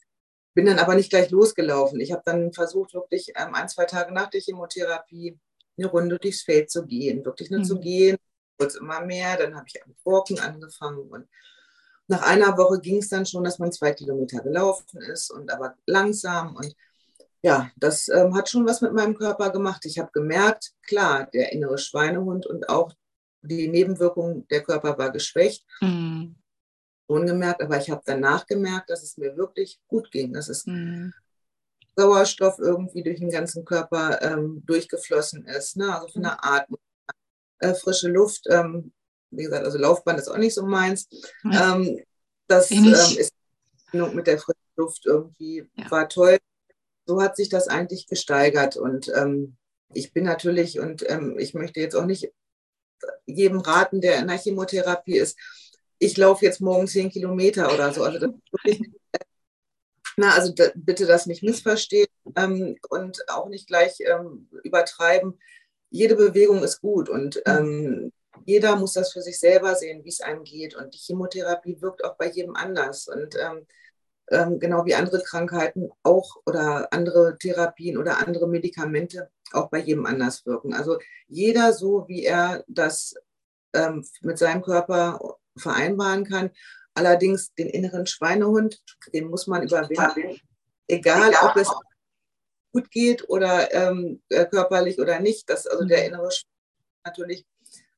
bin 0.55 0.67
dann 0.67 0.79
aber 0.79 0.95
nicht 0.95 1.11
gleich 1.11 1.31
losgelaufen. 1.31 2.01
Ich 2.01 2.13
habe 2.13 2.23
dann 2.25 2.53
versucht, 2.53 2.95
wirklich 2.95 3.33
ähm, 3.37 3.55
ein, 3.55 3.69
zwei 3.69 3.85
Tage 3.85 4.15
nach 4.15 4.31
der 4.31 4.41
Chemotherapie 4.41 5.39
eine 5.77 5.87
Runde 5.89 6.19
durchs 6.19 6.43
Feld 6.43 6.71
zu 6.71 6.87
gehen, 6.87 7.25
wirklich 7.25 7.51
nur 7.51 7.61
mhm. 7.61 7.65
zu 7.65 7.79
gehen, 7.79 8.17
kurz 8.59 8.77
immer 8.77 9.05
mehr, 9.05 9.37
dann 9.37 9.55
habe 9.55 9.67
ich 9.69 9.83
am 9.85 9.95
Walken 10.05 10.39
angefangen 10.39 11.09
und 11.09 11.29
nach 12.09 12.23
einer 12.23 12.57
Woche 12.57 12.81
ging 12.81 12.99
es 12.99 13.09
dann 13.09 13.27
schon, 13.27 13.45
dass 13.45 13.59
man 13.59 13.73
zwei 13.73 13.93
Kilometer 13.93 14.41
gelaufen 14.41 15.01
ist 15.03 15.31
und 15.31 15.51
aber 15.51 15.75
langsam 15.87 16.55
und 16.57 16.75
ja, 17.43 17.71
das 17.77 18.09
ähm, 18.09 18.35
hat 18.35 18.49
schon 18.49 18.67
was 18.67 18.81
mit 18.81 18.93
meinem 18.93 19.15
Körper 19.15 19.51
gemacht. 19.51 19.85
Ich 19.85 19.99
habe 19.99 20.11
gemerkt, 20.13 20.73
klar, 20.83 21.29
der 21.33 21.53
innere 21.53 21.79
Schweinehund 21.79 22.45
und 22.45 22.69
auch 22.69 22.93
die 23.43 23.69
Nebenwirkung, 23.69 24.49
der 24.49 24.63
Körper 24.63 24.99
war 24.99 25.13
geschwächt. 25.13 25.65
Mhm. 25.81 26.37
Schon 27.09 27.27
gemerkt, 27.27 27.63
aber 27.63 27.79
ich 27.79 27.89
habe 27.89 28.03
danach 28.05 28.47
gemerkt, 28.47 28.91
dass 28.91 29.05
es 29.05 29.17
mir 29.17 29.37
wirklich 29.37 29.79
gut 29.87 30.11
ging, 30.11 30.33
dass 30.33 30.49
es 30.49 30.67
mhm. 30.67 31.15
Sauerstoff 31.97 32.59
irgendwie 32.59 33.03
durch 33.03 33.19
den 33.19 33.31
ganzen 33.31 33.65
Körper 33.65 34.21
ähm, 34.23 34.63
durchgeflossen 34.67 35.47
ist, 35.47 35.77
ne? 35.77 35.95
also 35.95 36.09
von 36.09 36.23
der 36.23 36.45
Atmung, 36.45 36.81
äh, 37.61 37.75
frische 37.75 38.09
Luft. 38.09 38.45
Ähm, 38.49 38.93
wie 39.31 39.45
gesagt, 39.45 39.65
also 39.65 39.79
Laufbahn 39.79 40.19
ist 40.19 40.29
auch 40.29 40.37
nicht 40.37 40.55
so 40.55 40.65
meins. 40.65 41.09
Ähm, 41.45 42.01
das 42.47 42.71
ähm, 42.71 42.93
ist 42.93 43.35
mit 43.93 44.27
der 44.27 44.39
frischen 44.39 44.61
Luft 44.77 45.07
irgendwie 45.07 45.69
ja. 45.75 45.91
war 45.91 46.09
toll 46.09 46.39
so 47.07 47.23
hat 47.23 47.37
sich 47.37 47.49
das 47.49 47.69
eigentlich 47.69 48.07
gesteigert. 48.09 48.77
Und 48.77 49.11
ähm, 49.17 49.57
ich 49.95 50.13
bin 50.13 50.25
natürlich, 50.25 50.79
und 50.81 51.09
ähm, 51.09 51.39
ich 51.39 51.55
möchte 51.55 51.81
jetzt 51.81 51.95
auch 51.95 52.05
nicht 52.05 52.33
jedem 53.25 53.61
raten, 53.61 54.01
der 54.01 54.19
in 54.19 54.29
der 54.29 54.39
Chemotherapie 54.39 55.17
ist, 55.17 55.39
ich 55.99 56.17
laufe 56.17 56.45
jetzt 56.45 56.61
morgen 56.61 56.89
zehn 56.89 57.11
Kilometer 57.11 57.73
oder 57.73 57.93
so. 57.93 58.03
Also, 58.03 58.35
wirklich, 58.51 58.91
na, 60.17 60.35
also 60.35 60.53
da, 60.53 60.65
bitte 60.75 61.07
das 61.07 61.27
nicht 61.27 61.43
missverstehen 61.43 62.09
ähm, 62.37 62.77
und 62.89 63.19
auch 63.29 63.49
nicht 63.49 63.67
gleich 63.67 63.99
ähm, 64.01 64.49
übertreiben. 64.65 65.39
Jede 65.91 66.17
Bewegung 66.17 66.63
ist 66.63 66.81
gut 66.81 67.09
und 67.09 67.43
ähm, 67.47 68.13
jeder 68.45 68.77
muss 68.77 68.93
das 68.93 69.13
für 69.13 69.23
sich 69.23 69.39
selber 69.39 69.75
sehen, 69.75 70.05
wie 70.05 70.09
es 70.09 70.21
einem 70.21 70.45
geht. 70.45 70.75
Und 70.75 70.95
die 70.95 70.99
Chemotherapie 70.99 71.81
wirkt 71.81 72.05
auch 72.05 72.17
bei 72.17 72.29
jedem 72.31 72.55
anders. 72.55 73.09
Und 73.09 73.37
ähm, 73.37 73.67
ähm, 74.31 74.59
genau 74.59 74.85
wie 74.85 74.95
andere 74.95 75.23
Krankheiten 75.23 75.91
auch 76.03 76.37
oder 76.47 76.93
andere 76.93 77.39
Therapien 77.39 77.97
oder 77.97 78.19
andere 78.27 78.49
Medikamente 78.49 79.31
auch 79.53 79.71
bei 79.71 79.79
jedem 79.79 80.07
anders 80.07 80.45
wirken. 80.47 80.75
Also 80.75 80.99
jeder 81.29 81.73
so, 81.73 82.07
wie 82.09 82.25
er 82.25 82.65
das 82.67 83.15
ähm, 83.73 84.05
mit 84.23 84.39
seinem 84.39 84.63
Körper 84.63 85.39
vereinbaren 85.57 86.25
kann. 86.25 86.51
Allerdings 86.97 87.53
den 87.55 87.69
inneren 87.69 88.07
Schweinehund, 88.07 88.83
den 89.13 89.29
muss 89.29 89.47
man 89.47 89.63
überwinden, 89.63 90.41
egal 90.89 91.35
ob 91.43 91.57
es 91.57 91.71
gut 92.73 92.91
geht 92.91 93.29
oder 93.29 93.73
ähm, 93.75 94.23
äh, 94.31 94.47
körperlich 94.47 94.99
oder 94.99 95.21
nicht. 95.21 95.49
Das, 95.51 95.67
also 95.67 95.85
der 95.85 96.01
mhm. 96.01 96.07
innere 96.07 96.31
Schweinehund 96.33 96.57
natürlich 97.05 97.47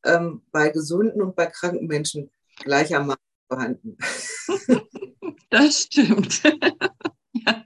ähm, 0.05 0.43
bei 0.51 0.71
gesunden 0.71 1.23
und 1.23 1.37
bei 1.37 1.47
kranken 1.47 1.87
Menschen 1.87 2.31
gleichermaßen 2.57 3.23
vorhanden. 3.49 3.97
Das 5.51 5.85
stimmt. 5.85 6.43
ja. 7.33 7.65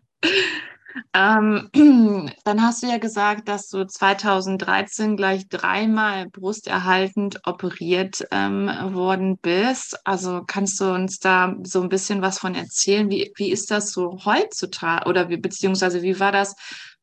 Ähm, 1.15 1.69
dann 2.45 2.63
hast 2.63 2.83
du 2.83 2.87
ja 2.87 2.99
gesagt, 2.99 3.49
dass 3.49 3.69
du 3.69 3.87
2013 3.87 5.17
gleich 5.17 5.49
dreimal 5.49 6.29
brusterhaltend 6.29 7.41
operiert 7.47 8.25
ähm, 8.31 8.69
worden 8.93 9.39
bist. 9.39 9.99
Also 10.05 10.43
kannst 10.47 10.81
du 10.81 10.93
uns 10.93 11.19
da 11.19 11.55
so 11.63 11.83
ein 11.83 11.89
bisschen 11.89 12.23
was 12.23 12.39
von 12.39 12.55
erzählen? 12.55 13.11
Wie, 13.11 13.33
wie 13.37 13.51
ist 13.51 13.71
das 13.71 13.93
so 13.93 14.19
heutzutage 14.25 15.09
oder 15.09 15.29
wie, 15.29 15.37
beziehungsweise 15.37 16.03
wie 16.03 16.19
war 16.21 16.33
das 16.33 16.55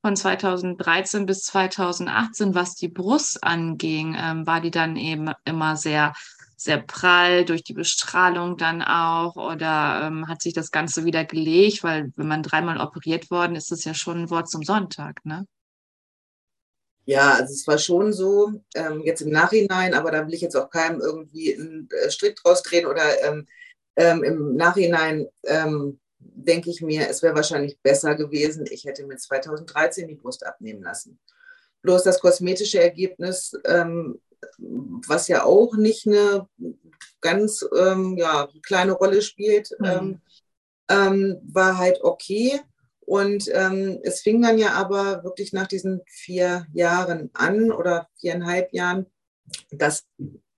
von 0.01 0.15
2013 0.15 1.25
bis 1.25 1.41
2018, 1.41 2.55
was 2.55 2.75
die 2.75 2.87
Brust 2.87 3.43
anging? 3.43 4.15
Ähm, 4.17 4.47
war 4.47 4.61
die 4.61 4.71
dann 4.71 4.95
eben 4.95 5.31
immer 5.45 5.75
sehr 5.75 6.13
sehr 6.61 6.79
prall 6.79 7.45
durch 7.45 7.63
die 7.63 7.73
Bestrahlung 7.73 8.57
dann 8.57 8.81
auch 8.81 9.35
oder 9.35 10.01
ähm, 10.03 10.27
hat 10.27 10.41
sich 10.41 10.53
das 10.53 10.71
Ganze 10.71 11.05
wieder 11.05 11.23
gelegt, 11.23 11.83
weil 11.83 12.11
wenn 12.15 12.27
man 12.27 12.43
dreimal 12.43 12.79
operiert 12.79 13.31
worden 13.31 13.55
ist, 13.55 13.71
ist 13.71 13.79
es 13.79 13.85
ja 13.85 13.93
schon 13.93 14.23
ein 14.23 14.29
Wort 14.29 14.49
zum 14.49 14.63
Sonntag, 14.63 15.25
ne? 15.25 15.45
Ja, 17.05 17.33
also 17.33 17.53
es 17.53 17.65
war 17.65 17.79
schon 17.79 18.13
so, 18.13 18.61
ähm, 18.75 19.01
jetzt 19.03 19.21
im 19.21 19.31
Nachhinein, 19.31 19.95
aber 19.95 20.11
da 20.11 20.27
will 20.27 20.33
ich 20.33 20.41
jetzt 20.41 20.55
auch 20.55 20.69
keinem 20.69 21.01
irgendwie 21.01 21.55
einen 21.55 21.89
äh, 21.91 22.11
Strick 22.11 22.35
draus 22.35 22.61
drehen 22.61 22.85
oder 22.85 23.23
ähm, 23.23 23.47
ähm, 23.95 24.23
im 24.23 24.55
Nachhinein 24.55 25.27
ähm, 25.45 25.99
denke 26.19 26.69
ich 26.69 26.81
mir, 26.81 27.09
es 27.09 27.23
wäre 27.23 27.35
wahrscheinlich 27.35 27.79
besser 27.81 28.15
gewesen, 28.15 28.65
ich 28.69 28.85
hätte 28.85 29.05
mir 29.07 29.17
2013 29.17 30.07
die 30.07 30.15
Brust 30.15 30.45
abnehmen 30.45 30.83
lassen. 30.83 31.19
Bloß 31.81 32.03
das 32.03 32.19
kosmetische 32.19 32.81
Ergebnis 32.81 33.53
ähm, 33.65 34.19
was 34.57 35.27
ja 35.27 35.43
auch 35.43 35.75
nicht 35.75 36.07
eine 36.07 36.47
ganz 37.21 37.65
ähm, 37.77 38.17
ja, 38.17 38.47
kleine 38.63 38.93
Rolle 38.93 39.21
spielt, 39.21 39.71
mhm. 39.79 39.85
Ähm, 39.85 40.21
ähm, 40.89 41.37
war 41.43 41.77
halt 41.77 41.99
okay. 42.03 42.59
Und 43.01 43.49
ähm, 43.53 43.99
es 44.03 44.21
fing 44.21 44.41
dann 44.41 44.57
ja 44.57 44.73
aber 44.73 45.23
wirklich 45.23 45.51
nach 45.51 45.67
diesen 45.67 46.01
vier 46.07 46.67
Jahren 46.73 47.31
an 47.33 47.71
oder 47.71 48.07
viereinhalb 48.19 48.71
Jahren, 48.73 49.07
dass 49.71 50.05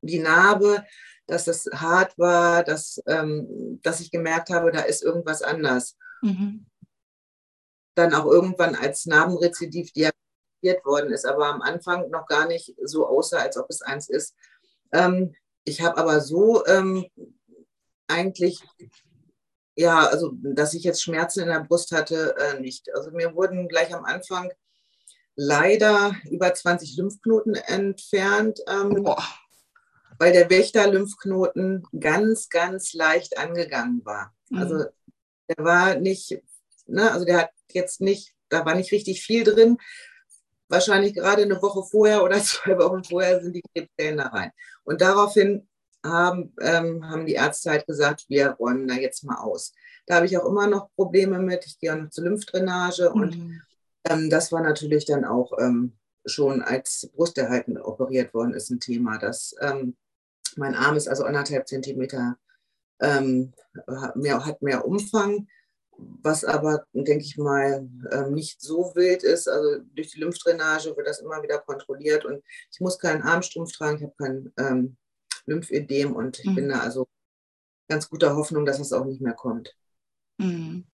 die 0.02 0.20
Narbe, 0.20 0.86
dass 1.28 1.48
es 1.48 1.70
hart 1.74 2.18
war, 2.18 2.64
dass, 2.64 3.02
ähm, 3.08 3.80
dass 3.84 4.02
ich 4.02 4.12
gemerkt 4.12 4.50
habe, 4.50 4.72
da 4.72 4.82
ist 4.82 5.02
irgendwas 5.02 5.42
anders. 5.42 5.98
Mhm. 6.22 6.66
Dann 7.96 8.14
auch 8.14 8.26
irgendwann 8.26 8.76
als 8.76 9.06
Narbenrezidiv 9.06 9.92
diagnostiziert 9.94 10.22
worden 10.86 11.12
ist, 11.12 11.26
aber 11.26 11.48
am 11.48 11.62
Anfang 11.62 12.10
noch 12.10 12.26
gar 12.28 12.48
nicht 12.48 12.76
so 12.84 13.08
aussah, 13.08 13.40
als 13.40 13.58
ob 13.58 13.68
es 13.70 13.82
eins 13.82 14.10
ist. 14.10 14.36
Ähm, 14.92 15.34
ich 15.64 15.82
habe 15.82 15.98
aber 15.98 16.22
so 16.22 16.66
ähm, 16.66 17.06
eigentlich 18.08 18.64
ja, 19.76 20.06
also 20.06 20.32
dass 20.44 20.74
ich 20.74 20.84
jetzt 20.84 21.02
Schmerzen 21.02 21.42
in 21.42 21.48
der 21.48 21.62
Brust 21.62 21.92
hatte, 21.92 22.36
äh, 22.38 22.60
nicht. 22.60 22.94
Also 22.94 23.12
mir 23.12 23.36
wurden 23.36 23.68
gleich 23.68 23.94
am 23.94 24.06
Anfang 24.06 24.52
leider 25.36 26.16
über 26.30 26.54
20 26.54 26.98
Lymphknoten 26.98 27.56
entfernt, 27.56 28.60
ähm, 28.68 29.08
weil 30.20 30.34
der 30.34 30.50
Wächter-Lymphknoten 30.50 31.84
ganz, 32.00 32.50
ganz 32.50 32.94
leicht 32.94 33.38
angegangen 33.38 34.06
war. 34.06 34.34
Mhm. 34.50 34.58
Also 34.58 34.86
der 35.48 35.66
war 35.66 35.96
nicht, 35.96 36.42
ne, 36.86 37.12
also 37.12 37.26
der 37.26 37.38
hat 37.40 37.50
jetzt 37.72 38.02
nicht, 38.02 38.34
da 38.50 38.66
war 38.66 38.76
nicht 38.76 38.92
richtig 38.92 39.24
viel 39.24 39.44
drin. 39.44 39.78
Wahrscheinlich 40.72 41.14
gerade 41.14 41.42
eine 41.42 41.62
Woche 41.62 41.84
vorher 41.84 42.24
oder 42.24 42.40
zwei 42.44 42.78
Wochen 42.78 43.04
vorher 43.04 43.42
sind 43.42 43.56
die 43.56 43.64
Krebszellen 43.74 44.18
da 44.18 44.28
rein. 44.28 44.52
Und 44.84 45.02
daraufhin 45.02 45.68
haben, 46.04 46.54
ähm, 46.62 47.08
haben 47.08 47.26
die 47.26 47.34
Ärzte 47.34 47.72
halt 47.72 47.86
gesagt, 47.86 48.26
wir 48.30 48.52
räumen 48.52 48.88
da 48.88 48.96
jetzt 48.96 49.24
mal 49.24 49.38
aus. 49.38 49.74
Da 50.06 50.16
habe 50.16 50.26
ich 50.26 50.38
auch 50.38 50.46
immer 50.46 50.68
noch 50.68 50.90
Probleme 50.96 51.40
mit. 51.40 51.66
Ich 51.66 51.78
gehe 51.78 51.94
auch 51.94 51.98
noch 51.98 52.10
zur 52.10 52.24
Lymphdrainage 52.24 53.12
mhm. 53.14 53.22
und 53.22 53.62
ähm, 54.06 54.30
das 54.30 54.52
war 54.52 54.62
natürlich 54.62 55.06
dann 55.06 55.26
auch 55.26 55.52
ähm, 55.60 55.94
schon 56.26 56.62
als 56.62 57.10
Brusterhalten 57.14 57.78
operiert 57.78 58.34
worden 58.34 58.54
ist 58.54 58.70
ein 58.70 58.80
Thema. 58.80 59.18
Dass, 59.18 59.54
ähm, 59.62 59.96
mein 60.56 60.76
Arm 60.76 60.96
ist 60.96 61.08
also 61.08 61.24
anderthalb 61.24 61.68
Zentimeter 61.68 62.38
ähm, 63.00 63.54
mehr, 64.16 64.46
hat 64.46 64.62
mehr 64.62 64.86
Umfang, 64.86 65.48
was 66.22 66.44
aber, 66.44 66.86
denke 66.94 67.24
ich 67.24 67.38
mal, 67.38 67.88
ähm, 68.12 68.34
nicht 68.34 68.62
so 68.62 68.92
wild 68.96 69.24
ist. 69.24 69.48
Also 69.48 69.84
durch 69.96 70.12
die 70.12 70.20
Lymphdrainage 70.20 70.96
wird 70.96 71.08
das 71.08 71.20
immer 71.20 71.42
wieder 71.44 71.60
kontrolliert 71.60 72.26
und 72.26 72.44
ich 72.72 72.80
muss 72.80 73.00
keinen 73.00 73.24
Armstrumpf 73.24 73.72
tragen, 73.72 73.98
ich 73.98 74.04
habe 74.04 74.16
keinen 74.18 74.98
Lymphödem 75.46 76.16
und 76.16 76.40
ich 76.40 76.46
mhm. 76.46 76.56
bin 76.56 76.70
da 76.70 76.80
also 76.80 77.08
ganz 77.90 78.10
guter 78.10 78.36
Hoffnung, 78.36 78.66
dass 78.66 78.80
es 78.80 78.94
auch 78.94 79.06
nicht 79.06 79.22
mehr 79.22 79.34
kommt. 79.34 79.76
Mhm. 80.38 80.86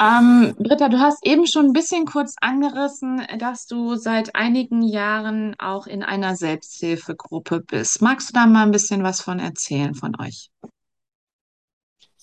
Ähm, 0.00 0.54
Britta, 0.58 0.88
du 0.88 0.98
hast 0.98 1.24
eben 1.24 1.46
schon 1.46 1.66
ein 1.66 1.72
bisschen 1.72 2.06
kurz 2.06 2.34
angerissen, 2.40 3.24
dass 3.38 3.66
du 3.66 3.94
seit 3.94 4.34
einigen 4.34 4.82
Jahren 4.82 5.54
auch 5.60 5.86
in 5.86 6.02
einer 6.02 6.34
Selbsthilfegruppe 6.34 7.60
bist. 7.60 8.02
Magst 8.02 8.30
du 8.30 8.32
da 8.32 8.46
mal 8.46 8.64
ein 8.64 8.72
bisschen 8.72 9.04
was 9.04 9.20
von 9.20 9.38
erzählen 9.38 9.94
von 9.94 10.18
euch? 10.20 10.50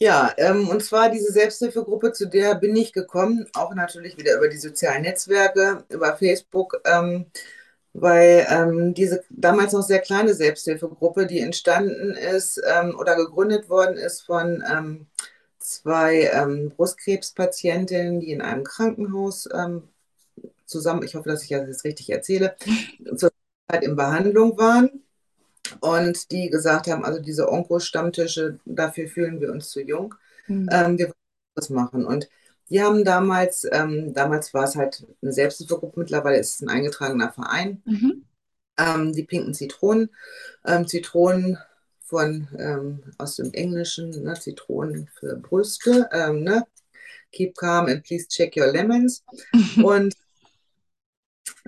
Ja, 0.01 0.33
ähm, 0.37 0.69
und 0.69 0.81
zwar 0.81 1.09
diese 1.09 1.31
Selbsthilfegruppe, 1.31 2.13
zu 2.13 2.25
der 2.27 2.55
bin 2.55 2.75
ich 2.75 2.93
gekommen, 2.93 3.47
auch 3.53 3.73
natürlich 3.75 4.17
wieder 4.17 4.37
über 4.37 4.47
die 4.47 4.57
sozialen 4.57 5.01
Netzwerke, 5.01 5.83
über 5.89 6.15
Facebook. 6.15 6.81
Ähm, 6.85 7.25
weil 7.93 8.47
ähm, 8.49 8.93
diese 8.93 9.23
damals 9.29 9.73
noch 9.73 9.81
sehr 9.83 9.99
kleine 9.99 10.33
Selbsthilfegruppe, 10.35 11.27
die 11.27 11.39
entstanden 11.41 12.11
ist 12.13 12.61
ähm, 12.67 12.95
oder 12.97 13.15
gegründet 13.17 13.69
worden 13.69 13.97
ist 13.97 14.21
von 14.21 14.63
ähm, 14.71 15.07
zwei 15.59 16.29
ähm, 16.33 16.71
Brustkrebspatientinnen, 16.71 18.21
die 18.21 18.31
in 18.31 18.41
einem 18.41 18.63
Krankenhaus 18.63 19.49
zusammen, 20.65 21.03
ich 21.03 21.15
hoffe, 21.15 21.29
dass 21.29 21.43
ich 21.43 21.49
das 21.49 21.83
richtig 21.83 22.09
erzähle, 22.12 22.55
zur 23.15 23.31
Zeit 23.69 23.83
in 23.83 23.95
Behandlung 23.95 24.57
waren 24.57 25.03
und 25.82 26.32
die 26.32 26.49
gesagt 26.49 26.88
haben, 26.88 27.05
also 27.05 27.19
diese 27.19 27.49
Onko-Stammtische, 27.51 28.60
dafür 28.65 29.08
fühlen 29.08 29.41
wir 29.41 29.51
uns 29.51 29.69
zu 29.69 29.82
jung, 29.82 30.15
mhm. 30.47 30.69
Ähm, 30.71 30.97
wir 30.97 31.08
wollen 31.08 31.15
das 31.55 31.69
machen 31.69 32.05
und 32.05 32.29
die 32.69 32.82
haben 32.82 33.03
damals, 33.03 33.67
ähm, 33.71 34.13
damals 34.13 34.53
war 34.53 34.63
es 34.65 34.75
halt 34.75 35.05
eine 35.21 35.34
Selbsthilfegruppe, 35.34 35.99
mittlerweile 35.99 36.38
ist 36.38 36.55
es 36.55 36.62
ein 36.62 36.69
eingetragener 36.69 37.32
Verein. 37.32 37.82
Mhm. 37.86 38.25
Ähm, 38.77 39.13
die 39.13 39.23
pinken 39.23 39.53
Zitronen. 39.53 40.10
Ähm, 40.65 40.88
Zitronen 40.88 41.58
von, 41.99 42.47
ähm, 42.58 43.03
aus 43.17 43.36
dem 43.36 43.53
Englischen, 43.53 44.12
ne, 44.23 44.36
Zitronen 44.36 45.10
für 45.19 45.36
Brüste. 45.36 46.10
Ähm, 46.12 46.43
ne? 46.43 46.65
Keep 47.32 47.55
calm 47.55 47.88
and 47.88 48.03
please 48.03 48.27
check 48.27 48.55
your 48.55 48.71
lemons. 48.71 49.23
Mhm. 49.51 49.86
Und 49.86 50.15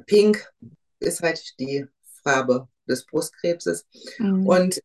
pink 0.06 0.52
ist 1.00 1.22
halt 1.22 1.60
die 1.60 1.88
Farbe 2.24 2.68
des 2.88 3.06
Brustkrebses. 3.06 3.88
Mhm. 4.20 4.46
Und 4.46 4.82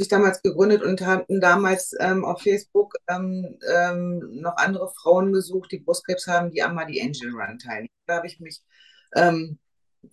sich 0.00 0.08
damals 0.08 0.42
gegründet 0.42 0.82
und 0.82 1.02
haben 1.02 1.40
damals 1.40 1.94
ähm, 2.00 2.24
auf 2.24 2.42
Facebook 2.42 2.94
ähm, 3.06 3.58
ähm, 3.70 4.40
noch 4.40 4.56
andere 4.56 4.90
Frauen 4.94 5.32
gesucht, 5.32 5.72
die 5.72 5.80
Brustkrebs 5.80 6.26
haben, 6.26 6.50
die 6.50 6.62
einmal 6.62 6.86
die 6.86 7.02
Angel 7.02 7.30
Run 7.32 7.58
teilnehmen. 7.58 7.90
Da 8.06 8.16
habe 8.16 8.26
ich 8.26 8.40
mich, 8.40 8.62
ähm, 9.14 9.58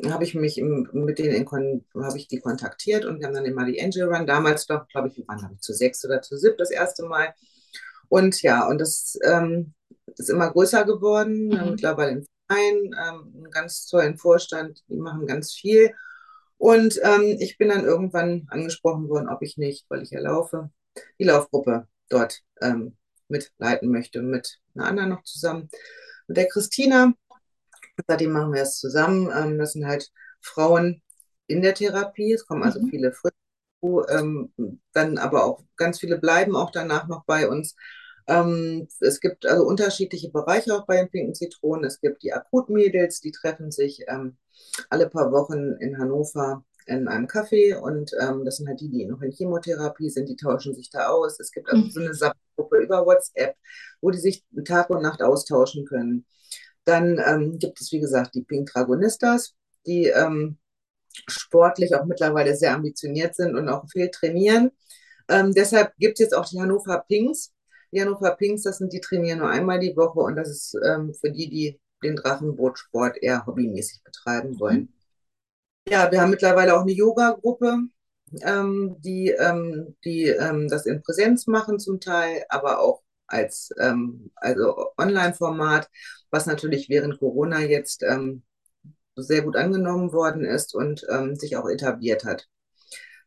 habe 0.05 0.25
ich 0.25 0.35
mich 0.35 0.57
im, 0.57 0.89
mit 0.91 1.19
denen 1.19 1.49
habe 1.49 2.17
ich 2.17 2.27
die 2.27 2.39
kontaktiert 2.39 3.05
und 3.05 3.19
wir 3.19 3.27
haben 3.27 3.33
dann 3.33 3.45
immer 3.45 3.65
die 3.65 3.81
Angel 3.81 4.13
Run. 4.13 4.27
Damals 4.27 4.67
doch, 4.67 4.87
glaube 4.89 5.07
ich, 5.07 5.17
wir 5.17 5.27
waren 5.27 5.53
ich, 5.53 5.61
zu 5.61 5.73
sechs 5.73 6.03
oder 6.03 6.21
zu 6.21 6.37
sieb 6.37 6.57
das 6.57 6.69
erste 6.69 7.03
Mal. 7.03 7.33
Und 8.09 8.41
ja, 8.41 8.67
und 8.67 8.79
das 8.79 9.17
ähm, 9.23 9.73
ist 10.17 10.29
immer 10.29 10.51
größer 10.51 10.83
geworden. 10.83 11.47
Mhm. 11.47 11.71
Mittlerweile 11.71 12.11
im 12.11 12.25
Verein, 12.49 12.75
ähm, 12.75 13.33
einen 13.35 13.51
ganz 13.51 13.85
tollen 13.87 14.17
Vorstand, 14.17 14.83
die 14.89 14.97
machen 14.97 15.25
ganz 15.25 15.53
viel. 15.53 15.93
Und 16.57 16.99
ähm, 17.03 17.37
ich 17.39 17.57
bin 17.57 17.69
dann 17.69 17.85
irgendwann 17.85 18.47
angesprochen 18.49 19.09
worden, 19.09 19.29
ob 19.29 19.41
ich 19.41 19.57
nicht, 19.57 19.85
weil 19.89 20.01
ich 20.01 20.09
ja 20.09 20.19
laufe, 20.19 20.69
die 21.19 21.25
Laufgruppe 21.25 21.87
dort 22.09 22.41
ähm, 22.61 22.97
mitleiten 23.27 23.89
möchte, 23.89 24.21
mit 24.21 24.59
einer 24.75 24.87
anderen 24.87 25.09
noch 25.09 25.23
zusammen, 25.23 25.69
mit 26.27 26.37
der 26.37 26.47
Christina. 26.47 27.13
Seitdem 28.07 28.31
machen 28.31 28.53
wir 28.53 28.61
es 28.61 28.79
zusammen. 28.79 29.31
Ähm, 29.35 29.57
das 29.57 29.73
sind 29.73 29.85
halt 29.85 30.11
Frauen 30.41 31.01
in 31.47 31.61
der 31.61 31.75
Therapie. 31.75 32.33
Es 32.33 32.45
kommen 32.45 32.63
also 32.63 32.81
mhm. 32.81 32.89
viele 32.89 33.11
frisch, 33.11 33.33
ähm, 34.09 34.51
dann 34.93 35.17
aber 35.17 35.45
auch 35.45 35.63
ganz 35.75 35.99
viele 35.99 36.17
bleiben 36.17 36.55
auch 36.55 36.71
danach 36.71 37.07
noch 37.07 37.25
bei 37.25 37.47
uns. 37.47 37.75
Ähm, 38.27 38.87
es 38.99 39.19
gibt 39.19 39.45
also 39.45 39.65
unterschiedliche 39.65 40.29
Bereiche 40.29 40.75
auch 40.75 40.85
bei 40.85 40.97
den 40.97 41.09
pinken 41.09 41.35
Zitronen. 41.35 41.85
Es 41.85 42.01
gibt 42.01 42.23
die 42.23 42.33
Akutmädels, 42.33 43.21
die 43.21 43.31
treffen 43.31 43.71
sich 43.71 44.03
ähm, 44.07 44.37
alle 44.89 45.09
paar 45.09 45.31
Wochen 45.31 45.73
in 45.79 45.97
Hannover 45.97 46.63
in 46.87 47.07
einem 47.07 47.27
Café 47.27 47.77
und 47.77 48.11
ähm, 48.19 48.45
das 48.45 48.57
sind 48.57 48.67
halt 48.67 48.79
die, 48.79 48.89
die 48.89 49.05
noch 49.05 49.21
in 49.21 49.31
Chemotherapie 49.31 50.09
sind, 50.09 50.29
die 50.29 50.37
tauschen 50.37 50.73
sich 50.73 50.89
da 50.89 51.07
aus. 51.07 51.39
Es 51.39 51.51
gibt 51.51 51.69
also 51.69 51.89
so 51.89 51.99
eine 51.99 52.13
Subgruppe 52.13 52.77
über 52.77 53.05
WhatsApp, 53.05 53.55
wo 54.01 54.09
die 54.09 54.19
sich 54.19 54.43
Tag 54.65 54.89
und 54.89 55.01
Nacht 55.01 55.21
austauschen 55.21 55.85
können. 55.85 56.25
Dann 56.85 57.21
ähm, 57.25 57.59
gibt 57.59 57.81
es, 57.81 57.91
wie 57.91 57.99
gesagt, 57.99 58.35
die 58.35 58.43
Pink 58.43 58.71
Dragonistas, 58.71 59.53
die 59.85 60.05
ähm, 60.05 60.57
sportlich 61.27 61.93
auch 61.95 62.05
mittlerweile 62.05 62.55
sehr 62.55 62.73
ambitioniert 62.73 63.35
sind 63.35 63.55
und 63.55 63.67
auch 63.67 63.85
viel 63.91 64.09
trainieren. 64.09 64.71
Ähm, 65.27 65.53
deshalb 65.53 65.93
gibt 65.97 66.13
es 66.13 66.25
jetzt 66.25 66.35
auch 66.35 66.45
die 66.45 66.61
Hannover 66.61 67.03
Pinks. 67.07 67.51
Hannover 67.95 68.31
Pinks, 68.35 68.63
das 68.63 68.77
sind 68.79 68.93
die 68.93 69.01
trainieren 69.01 69.39
nur 69.39 69.49
einmal 69.49 69.79
die 69.79 69.95
Woche 69.95 70.19
und 70.19 70.35
das 70.35 70.49
ist 70.49 70.77
ähm, 70.85 71.13
für 71.13 71.31
die, 71.31 71.49
die 71.49 71.79
den 72.03 72.15
Drachenbootsport 72.15 73.17
eher 73.21 73.45
hobbymäßig 73.45 74.03
betreiben 74.03 74.59
wollen. 74.59 74.79
Mhm. 74.79 74.89
Ja, 75.89 76.11
wir 76.11 76.21
haben 76.21 76.31
mittlerweile 76.31 76.75
auch 76.75 76.81
eine 76.81 76.91
Yoga-Gruppe, 76.91 77.79
ähm, 78.41 78.97
die, 78.99 79.29
ähm, 79.29 79.95
die 80.03 80.25
ähm, 80.25 80.67
das 80.67 80.85
in 80.85 81.01
Präsenz 81.01 81.47
machen 81.47 81.79
zum 81.79 81.99
Teil, 81.99 82.43
aber 82.49 82.79
auch 82.79 83.01
als 83.25 83.69
ähm, 83.79 84.31
also 84.35 84.91
Online-Format, 84.97 85.89
was 86.29 86.45
natürlich 86.45 86.89
während 86.89 87.19
Corona 87.19 87.61
jetzt 87.61 88.03
ähm, 88.03 88.43
sehr 89.15 89.41
gut 89.41 89.55
angenommen 89.55 90.11
worden 90.11 90.45
ist 90.45 90.75
und 90.75 91.03
sich 91.39 91.57
auch 91.57 91.67
etabliert 91.67 92.23
hat. 92.23 92.47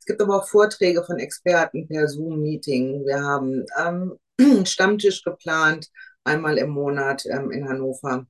Es 0.00 0.06
gibt 0.06 0.20
aber 0.20 0.38
auch 0.38 0.48
Vorträge 0.48 1.04
von 1.04 1.18
Experten 1.18 1.86
per 1.86 2.08
Zoom-Meeting. 2.08 3.04
Wir 3.04 3.22
haben 3.22 3.66
ähm, 3.78 4.18
Stammtisch 4.66 5.22
geplant, 5.22 5.88
einmal 6.24 6.58
im 6.58 6.70
Monat 6.70 7.24
ähm, 7.26 7.50
in 7.50 7.68
Hannover. 7.68 8.26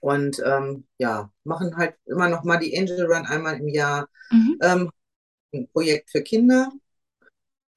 Und 0.00 0.42
ähm, 0.44 0.86
ja, 0.98 1.30
machen 1.44 1.76
halt 1.76 1.94
immer 2.06 2.28
noch 2.28 2.42
mal 2.42 2.58
die 2.58 2.76
Angel 2.76 3.06
Run 3.06 3.26
einmal 3.26 3.60
im 3.60 3.68
Jahr. 3.68 4.08
Mhm. 4.30 4.58
Ähm, 4.62 4.90
ein 5.52 5.68
Projekt 5.68 6.10
für 6.10 6.22
Kinder, 6.22 6.72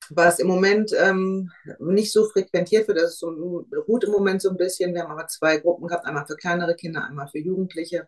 was 0.10 0.39
im 0.39 0.47
Moment 0.47 0.91
ähm, 0.97 1.52
nicht 1.80 2.12
so 2.12 2.28
frequentiert 2.30 2.88
wird. 2.88 2.97
Das 2.97 3.13
ist 3.13 3.19
so, 3.19 3.67
ruht 3.88 4.04
im 4.06 4.12
Moment 4.12 4.41
so 4.41 4.49
ein 4.49 4.58
bisschen. 4.58 4.93
Wir 4.93 5.04
haben 5.04 5.12
aber 5.12 5.28
zwei 5.28 5.58
Gruppen 5.58 5.88
gehabt, 5.88 6.06
einmal 6.06 6.26
für 6.26 6.36
kleinere 6.36 6.76
Kinder, 6.76 7.04
einmal 7.04 7.28
für 7.28 7.39
Jugendliche. 7.39 8.08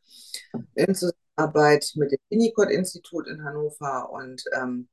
In 0.75 0.95
Zusammenarbeit 0.95 1.91
mit 1.95 2.11
dem 2.11 2.19
Winnicott-Institut 2.29 3.27
in 3.27 3.43
Hannover 3.43 4.09
und 4.11 4.43
ähm, 4.55 4.87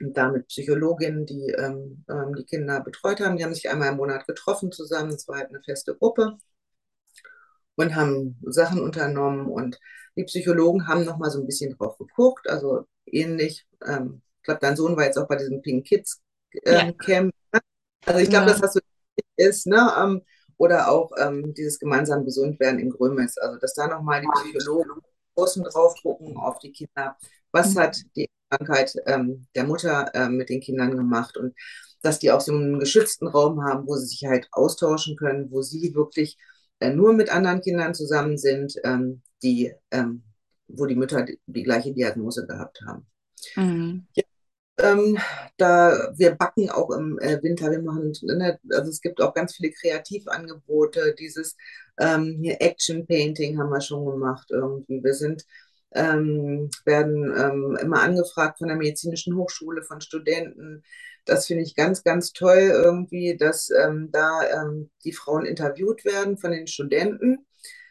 damit 0.00 0.48
Psychologinnen, 0.48 1.26
die 1.26 1.50
ähm, 1.50 2.04
ähm, 2.08 2.34
die 2.34 2.44
Kinder 2.44 2.80
betreut 2.80 3.20
haben. 3.20 3.36
Die 3.36 3.44
haben 3.44 3.54
sich 3.54 3.68
einmal 3.70 3.90
im 3.90 3.96
Monat 3.96 4.26
getroffen 4.26 4.72
zusammen. 4.72 5.12
Es 5.12 5.28
war 5.28 5.38
halt 5.38 5.50
eine 5.50 5.62
feste 5.62 5.94
Gruppe 5.94 6.38
und 7.76 7.94
haben 7.94 8.38
Sachen 8.46 8.80
unternommen. 8.80 9.46
Und 9.46 9.78
die 10.16 10.24
Psychologen 10.24 10.88
haben 10.88 11.04
noch 11.04 11.18
mal 11.18 11.30
so 11.30 11.40
ein 11.40 11.46
bisschen 11.46 11.76
drauf 11.76 11.96
geguckt. 11.98 12.48
Also 12.48 12.86
ähnlich. 13.06 13.66
Ähm, 13.86 14.22
ich 14.38 14.42
glaube, 14.44 14.60
dein 14.60 14.76
Sohn 14.76 14.96
war 14.96 15.04
jetzt 15.04 15.18
auch 15.18 15.28
bei 15.28 15.36
diesem 15.36 15.62
Pink 15.62 15.86
Kids 15.86 16.20
ähm, 16.64 16.74
ja. 16.74 16.92
Camp. 16.92 17.34
Also 18.04 18.20
ich 18.20 18.30
glaube, 18.30 18.46
ja. 18.46 18.52
dass 18.52 18.60
das 18.60 18.72
so 18.74 18.80
ist. 19.36 19.66
Ne? 19.66 19.92
Ähm, 19.98 20.22
oder 20.56 20.90
auch 20.90 21.12
ähm, 21.18 21.54
dieses 21.54 21.78
gemeinsam 21.78 22.24
gesund 22.24 22.58
werden 22.58 22.80
in 22.80 22.90
Grömitz. 22.90 23.38
Also 23.38 23.58
dass 23.58 23.74
da 23.74 23.86
noch 23.86 24.02
mal 24.02 24.20
die 24.20 24.28
Psychologen 24.28 25.00
außen 25.36 25.62
drauf 25.64 25.94
gucken 26.02 26.36
auf 26.36 26.58
die 26.58 26.72
Kinder. 26.72 27.16
Was 27.52 27.74
mhm. 27.74 27.78
hat 27.80 27.98
die 28.16 28.28
Krankheit 28.50 28.94
ähm, 29.06 29.46
der 29.54 29.64
Mutter 29.64 30.10
äh, 30.14 30.28
mit 30.28 30.48
den 30.48 30.60
Kindern 30.60 30.96
gemacht 30.96 31.36
und 31.36 31.54
dass 32.02 32.18
die 32.18 32.30
auch 32.30 32.40
so 32.40 32.52
einen 32.52 32.78
geschützten 32.78 33.26
Raum 33.26 33.64
haben, 33.64 33.86
wo 33.86 33.96
sie 33.96 34.06
sich 34.06 34.24
halt 34.24 34.48
austauschen 34.52 35.16
können, 35.16 35.50
wo 35.50 35.62
sie 35.62 35.94
wirklich 35.94 36.38
äh, 36.80 36.90
nur 36.90 37.12
mit 37.12 37.30
anderen 37.30 37.60
Kindern 37.60 37.94
zusammen 37.94 38.38
sind, 38.38 38.74
ähm, 38.84 39.22
die, 39.42 39.72
ähm, 39.90 40.22
wo 40.68 40.86
die 40.86 40.94
Mütter 40.94 41.22
die, 41.22 41.40
die, 41.46 41.62
gleiche 41.62 41.92
Diagnose 41.92 42.46
gehabt 42.46 42.80
haben. 42.86 43.06
Mhm. 43.56 44.06
Ja, 44.14 44.22
ähm, 44.80 45.18
da 45.56 46.12
wir 46.16 46.36
backen 46.36 46.70
auch 46.70 46.90
im 46.90 47.18
äh, 47.18 47.42
Winter, 47.42 47.70
wir 47.70 47.82
machen, 47.82 48.12
ne, 48.22 48.60
also 48.70 48.90
es 48.90 49.00
gibt 49.00 49.20
auch 49.20 49.34
ganz 49.34 49.56
viele 49.56 49.72
Kreativangebote, 49.72 51.14
dieses 51.18 51.56
ähm, 51.98 52.38
hier 52.40 52.60
Action 52.60 53.06
Painting 53.06 53.58
haben 53.58 53.70
wir 53.70 53.80
schon 53.80 54.06
gemacht 54.06 54.48
irgendwie. 54.50 55.02
Wir 55.02 55.14
sind 55.14 55.44
ähm, 55.92 56.70
werden 56.84 57.32
ähm, 57.36 57.78
immer 57.80 58.02
angefragt 58.02 58.58
von 58.58 58.68
der 58.68 58.76
Medizinischen 58.76 59.36
Hochschule, 59.36 59.82
von 59.82 60.00
Studenten. 60.00 60.82
Das 61.24 61.46
finde 61.46 61.62
ich 61.62 61.74
ganz, 61.74 62.04
ganz 62.04 62.32
toll 62.32 62.70
irgendwie, 62.72 63.36
dass 63.36 63.70
ähm, 63.70 64.10
da 64.12 64.40
ähm, 64.50 64.90
die 65.04 65.12
Frauen 65.12 65.44
interviewt 65.44 66.04
werden 66.04 66.38
von 66.38 66.50
den 66.50 66.66
Studenten, 66.66 67.46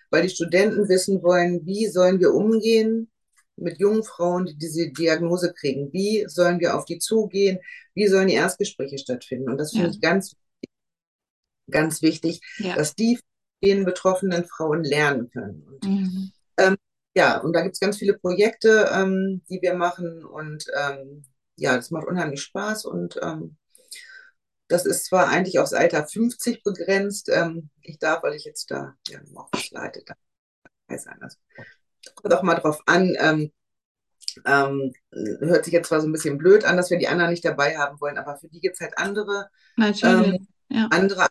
weil 0.09 0.23
die 0.23 0.29
Studenten 0.29 0.89
wissen 0.89 1.21
wollen, 1.23 1.65
wie 1.65 1.87
sollen 1.87 2.19
wir 2.19 2.33
umgehen 2.33 3.11
mit 3.57 3.79
jungen 3.79 4.03
Frauen, 4.03 4.45
die 4.45 4.55
diese 4.55 4.89
Diagnose 4.89 5.53
kriegen. 5.53 5.91
Wie 5.91 6.25
sollen 6.27 6.59
wir 6.59 6.75
auf 6.77 6.85
die 6.85 6.99
zugehen? 6.99 7.59
Wie 7.93 8.07
sollen 8.07 8.27
die 8.27 8.35
Erstgespräche 8.35 8.97
stattfinden? 8.99 9.49
Und 9.49 9.57
das 9.57 9.71
finde 9.71 9.87
ja. 9.87 9.91
ich 9.93 10.01
ganz, 10.01 10.35
ganz 11.69 12.01
wichtig, 12.01 12.41
ja. 12.59 12.75
dass 12.75 12.95
die 12.95 13.19
den 13.63 13.85
betroffenen 13.85 14.45
Frauen 14.45 14.83
lernen 14.83 15.29
können. 15.31 15.63
Und, 15.63 15.83
mhm. 15.83 16.31
ähm, 16.57 16.75
ja, 17.17 17.39
und 17.39 17.53
da 17.53 17.61
gibt 17.61 17.73
es 17.73 17.79
ganz 17.79 17.97
viele 17.97 18.15
Projekte, 18.15 18.91
ähm, 18.93 19.41
die 19.49 19.59
wir 19.59 19.73
machen 19.73 20.23
und 20.23 20.67
ähm, 20.79 21.25
ja, 21.55 21.75
das 21.75 21.89
macht 21.89 22.05
unheimlich 22.05 22.43
Spaß 22.43 22.85
und 22.85 23.19
ähm, 23.23 23.57
das 24.67 24.85
ist 24.85 25.05
zwar 25.05 25.27
eigentlich 25.27 25.57
aufs 25.57 25.73
Alter 25.73 26.05
50 26.05 26.61
begrenzt. 26.61 27.29
Ähm, 27.29 27.71
ich 27.81 27.97
darf, 27.97 28.21
weil 28.21 28.35
ich 28.35 28.45
jetzt 28.45 28.69
da 28.69 28.93
ja, 29.07 29.19
auch 29.33 29.49
was 29.51 29.71
leite, 29.71 30.03
da 30.05 30.13
sein. 30.95 31.17
Also, 31.19 31.37
kommt 32.13 32.33
auch 32.35 32.43
mal 32.43 32.53
drauf 32.53 32.81
an. 32.85 33.15
Ähm, 33.19 33.51
ähm, 34.45 34.93
hört 35.39 35.65
sich 35.65 35.73
jetzt 35.73 35.87
zwar 35.87 36.01
so 36.01 36.07
ein 36.07 36.11
bisschen 36.11 36.37
blöd 36.37 36.65
an, 36.65 36.77
dass 36.77 36.91
wir 36.91 36.99
die 36.99 37.07
anderen 37.07 37.31
nicht 37.31 37.45
dabei 37.45 37.79
haben 37.79 37.99
wollen, 37.99 38.19
aber 38.19 38.37
für 38.37 38.47
die 38.47 38.59
gibt 38.59 38.75
es 38.75 38.81
halt 38.81 38.95
andere, 38.99 39.49
ähm, 40.03 40.47
ja. 40.69 40.87
andere 40.91 41.25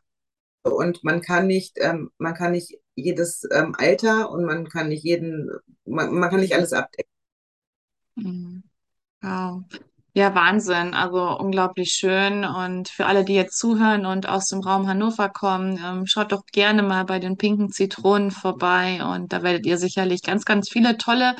und 0.71 1.05
man 1.05 1.21
kann 1.21 1.47
nicht, 1.47 1.77
ähm, 1.81 2.11
man 2.19 2.35
kann 2.35 2.53
nicht 2.53 2.79
jedes 2.95 3.47
ähm, 3.53 3.75
Alter 3.79 4.31
und 4.31 4.45
man 4.45 4.69
kann 4.69 4.89
nicht 4.89 5.05
jeden, 5.05 5.51
man, 5.85 6.13
man 6.13 6.31
kann 6.31 6.41
nicht 6.41 6.55
alles 6.55 6.73
abdecken. 6.73 7.11
Mhm. 8.17 8.63
Wow. 9.21 9.63
Ja, 10.17 10.35
Wahnsinn. 10.35 10.95
Also 10.95 11.39
unglaublich 11.39 11.91
schön. 11.91 12.47
Und 12.47 12.89
für 12.89 13.05
alle, 13.05 13.23
die 13.23 13.35
jetzt 13.35 13.59
zuhören 13.59 14.07
und 14.07 14.27
aus 14.27 14.47
dem 14.47 14.61
Raum 14.61 14.89
Hannover 14.89 15.29
kommen, 15.29 15.79
ähm, 15.85 16.07
schaut 16.07 16.33
doch 16.33 16.47
gerne 16.47 16.83
mal 16.83 17.05
bei 17.05 17.19
den 17.19 17.37
pinken 17.37 17.71
Zitronen 17.71 18.31
vorbei. 18.31 19.05
Und 19.05 19.35
da 19.35 19.43
werdet 19.43 19.67
ihr 19.67 19.77
sicherlich 19.77 20.23
ganz, 20.23 20.47
ganz 20.47 20.71
viele 20.71 20.97
tolle 20.97 21.37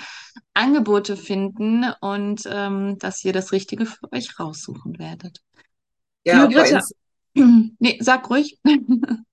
Angebote 0.53 1.17
finden 1.17 1.87
und 2.03 2.43
ähm, 2.51 2.99
dass 2.99 3.25
ihr 3.25 3.33
das 3.33 3.53
Richtige 3.53 3.87
für 3.87 4.13
euch 4.13 4.39
raussuchen 4.39 4.99
werdet. 4.99 5.41
Ja, 6.25 6.45
Liebe 6.45 6.61
Britta, 6.61 6.83
nee, 7.79 7.99
sag 8.01 8.29
ruhig. 8.31 8.59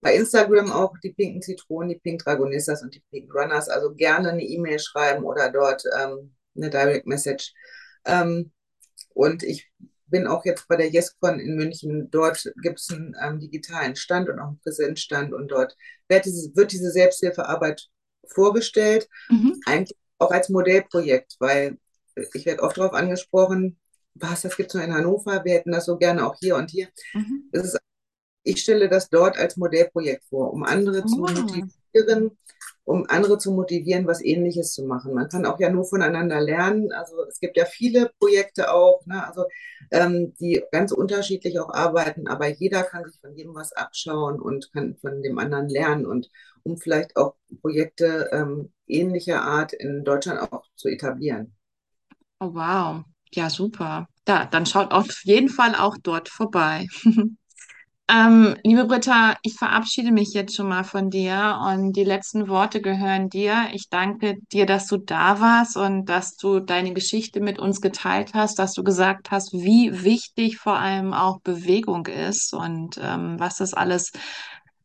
bei 0.00 0.14
Instagram 0.14 0.72
auch 0.72 0.94
die 1.02 1.12
pinken 1.12 1.42
Zitronen, 1.42 1.90
die 1.90 1.98
Pink 1.98 2.24
Dragonistas 2.24 2.82
und 2.82 2.94
die 2.94 3.02
Pink 3.10 3.32
Runners. 3.34 3.68
Also 3.68 3.94
gerne 3.94 4.30
eine 4.30 4.42
E-Mail 4.42 4.78
schreiben 4.78 5.24
oder 5.24 5.50
dort 5.50 5.84
ähm, 5.98 6.34
eine 6.56 6.70
Direct 6.70 7.06
Message. 7.06 7.52
Ähm, 8.04 8.52
und 9.14 9.42
ich 9.42 9.70
bin 10.06 10.26
auch 10.26 10.44
jetzt 10.44 10.66
bei 10.68 10.76
der 10.76 10.92
YesCon 10.92 11.38
in 11.38 11.56
München. 11.56 12.10
Dort 12.10 12.50
gibt 12.62 12.80
es 12.80 12.90
einen 12.90 13.14
ähm, 13.22 13.38
digitalen 13.38 13.94
Stand 13.94 14.28
und 14.28 14.40
auch 14.40 14.48
einen 14.48 14.60
Präsenzstand 14.60 15.32
und 15.32 15.48
dort 15.48 15.76
wird 16.08 16.24
diese, 16.24 16.54
wird 16.56 16.72
diese 16.72 16.90
Selbsthilfearbeit 16.90 17.88
vorgestellt, 18.26 19.08
mhm. 19.28 19.60
eigentlich 19.66 19.96
auch 20.18 20.30
als 20.30 20.48
Modellprojekt, 20.48 21.36
weil 21.38 21.78
ich 22.34 22.46
werde 22.46 22.62
oft 22.62 22.76
darauf 22.76 22.92
angesprochen, 22.92 23.78
was, 24.14 24.42
das 24.42 24.56
gibt 24.56 24.70
es 24.70 24.74
nur 24.74 24.84
in 24.84 24.94
Hannover, 24.94 25.44
wir 25.44 25.54
hätten 25.54 25.72
das 25.72 25.86
so 25.86 25.96
gerne 25.96 26.26
auch 26.26 26.36
hier 26.38 26.56
und 26.56 26.70
hier. 26.70 26.88
Mhm. 27.14 27.48
Ist, 27.52 27.78
ich 28.42 28.60
stelle 28.60 28.88
das 28.88 29.08
dort 29.08 29.38
als 29.38 29.56
Modellprojekt 29.56 30.24
vor, 30.28 30.52
um 30.52 30.64
andere 30.64 31.02
oh. 31.02 31.06
zu 31.06 31.16
motivieren, 31.18 32.38
um 32.84 33.06
andere 33.08 33.38
zu 33.38 33.52
motivieren, 33.52 34.06
was 34.06 34.22
Ähnliches 34.22 34.72
zu 34.72 34.84
machen. 34.84 35.14
Man 35.14 35.28
kann 35.28 35.46
auch 35.46 35.60
ja 35.60 35.70
nur 35.70 35.84
voneinander 35.84 36.40
lernen. 36.40 36.90
Also 36.92 37.24
es 37.28 37.38
gibt 37.38 37.56
ja 37.56 37.64
viele 37.64 38.10
Projekte 38.18 38.72
auch, 38.72 39.04
ne? 39.06 39.26
also 39.26 39.44
ähm, 39.90 40.34
die 40.40 40.62
ganz 40.72 40.90
unterschiedlich 40.92 41.60
auch 41.60 41.72
arbeiten, 41.72 42.26
aber 42.26 42.48
jeder 42.48 42.82
kann 42.82 43.04
sich 43.04 43.20
von 43.20 43.36
jedem 43.36 43.54
was 43.54 43.72
abschauen 43.72 44.40
und 44.40 44.72
kann 44.72 44.96
von 45.00 45.22
dem 45.22 45.38
anderen 45.38 45.68
lernen 45.68 46.06
und 46.06 46.30
um 46.62 46.78
vielleicht 46.78 47.16
auch 47.16 47.36
Projekte 47.60 48.28
ähm, 48.32 48.72
ähnlicher 48.86 49.42
Art 49.42 49.72
in 49.72 50.04
Deutschland 50.04 50.52
auch 50.52 50.64
zu 50.74 50.88
etablieren. 50.88 51.54
Oh 52.40 52.54
wow, 52.54 53.04
ja 53.34 53.50
super. 53.50 54.08
Da, 54.24 54.44
dann 54.44 54.66
schaut 54.66 54.92
auf 54.92 55.24
jeden 55.24 55.48
Fall 55.48 55.74
auch 55.74 55.96
dort 56.02 56.28
vorbei. 56.28 56.86
Ähm, 58.12 58.56
liebe 58.64 58.86
Britta, 58.86 59.36
ich 59.42 59.54
verabschiede 59.54 60.10
mich 60.10 60.32
jetzt 60.32 60.56
schon 60.56 60.68
mal 60.68 60.82
von 60.82 61.10
dir 61.10 61.60
und 61.68 61.92
die 61.92 62.02
letzten 62.02 62.48
Worte 62.48 62.80
gehören 62.80 63.28
dir. 63.28 63.68
Ich 63.72 63.88
danke 63.88 64.38
dir, 64.52 64.66
dass 64.66 64.88
du 64.88 64.96
da 64.96 65.38
warst 65.40 65.76
und 65.76 66.06
dass 66.06 66.36
du 66.36 66.58
deine 66.58 66.92
Geschichte 66.92 67.38
mit 67.40 67.60
uns 67.60 67.80
geteilt 67.80 68.34
hast, 68.34 68.58
dass 68.58 68.72
du 68.72 68.82
gesagt 68.82 69.30
hast, 69.30 69.52
wie 69.52 70.02
wichtig 70.02 70.58
vor 70.58 70.76
allem 70.76 71.12
auch 71.12 71.40
Bewegung 71.42 72.06
ist 72.06 72.52
und 72.52 72.98
ähm, 73.00 73.38
was 73.38 73.58
das 73.58 73.74
alles 73.74 74.10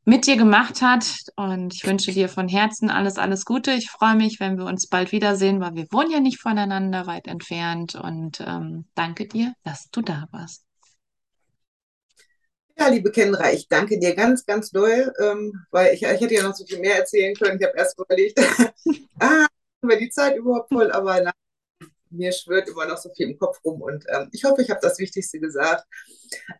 mit 0.05 0.27
dir 0.27 0.37
gemacht 0.37 0.81
hat. 0.81 1.05
Und 1.35 1.73
ich 1.73 1.85
wünsche 1.85 2.11
dir 2.11 2.29
von 2.29 2.47
Herzen 2.47 2.89
alles, 2.89 3.17
alles 3.17 3.43
Gute. 3.43 3.71
Ich 3.71 3.89
freue 3.89 4.15
mich, 4.15 4.39
wenn 4.39 4.57
wir 4.57 4.65
uns 4.65 4.87
bald 4.87 5.11
wiedersehen, 5.11 5.59
weil 5.59 5.75
wir 5.75 5.87
wohnen 5.91 6.11
ja 6.11 6.19
nicht 6.19 6.39
voneinander 6.39 7.07
weit 7.07 7.27
entfernt. 7.27 7.95
Und 7.95 8.39
ähm, 8.45 8.85
danke 8.95 9.27
dir, 9.27 9.53
dass 9.63 9.89
du 9.89 10.01
da 10.01 10.27
warst. 10.31 10.63
Ja, 12.77 12.89
liebe 12.89 13.09
Kendra, 13.09 13.51
ich 13.51 13.67
danke 13.69 13.97
dir 13.99 14.13
ganz, 14.15 14.45
ganz 14.45 14.69
doll, 14.69 15.11
ähm, 15.21 15.65
weil 15.71 15.93
ich, 15.93 16.03
ich 16.03 16.21
hätte 16.21 16.33
ja 16.33 16.43
noch 16.43 16.53
so 16.53 16.65
viel 16.65 16.79
mehr 16.79 16.97
erzählen 16.97 17.33
können. 17.33 17.57
Ich 17.59 17.65
habe 17.65 17.77
erst 17.77 17.97
überlegt, 17.97 18.37
ah, 19.19 19.47
wir 19.81 19.97
die 19.97 20.09
Zeit 20.09 20.35
überhaupt 20.35 20.69
voll, 20.69 20.91
aber 20.91 21.21
nein, 21.21 21.33
mir 22.17 22.31
schwirrt 22.31 22.67
immer 22.67 22.85
noch 22.85 22.97
so 22.97 23.09
viel 23.13 23.29
im 23.29 23.37
Kopf 23.37 23.59
rum 23.63 23.81
und 23.81 24.05
ähm, 24.09 24.29
ich 24.31 24.43
hoffe, 24.43 24.61
ich 24.61 24.69
habe 24.69 24.79
das 24.81 24.99
Wichtigste 24.99 25.39
gesagt. 25.39 25.85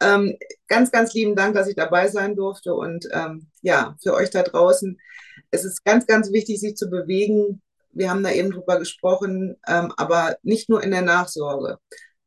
Ähm, 0.01 0.37
ganz, 0.67 0.91
ganz 0.91 1.13
lieben 1.13 1.35
Dank, 1.35 1.55
dass 1.55 1.67
ich 1.67 1.75
dabei 1.75 2.07
sein 2.07 2.35
durfte 2.35 2.73
und 2.73 3.07
ähm, 3.11 3.47
ja, 3.61 3.95
für 4.01 4.13
euch 4.13 4.29
da 4.29 4.43
draußen. 4.43 4.99
Es 5.51 5.65
ist 5.65 5.83
ganz, 5.83 6.05
ganz 6.05 6.31
wichtig, 6.31 6.59
sich 6.59 6.75
zu 6.75 6.89
bewegen. 6.89 7.61
Wir 7.91 8.09
haben 8.09 8.23
da 8.23 8.31
eben 8.31 8.51
drüber 8.51 8.77
gesprochen, 8.79 9.55
ähm, 9.67 9.93
aber 9.97 10.37
nicht 10.43 10.69
nur 10.69 10.83
in 10.83 10.91
der 10.91 11.01
Nachsorge 11.01 11.79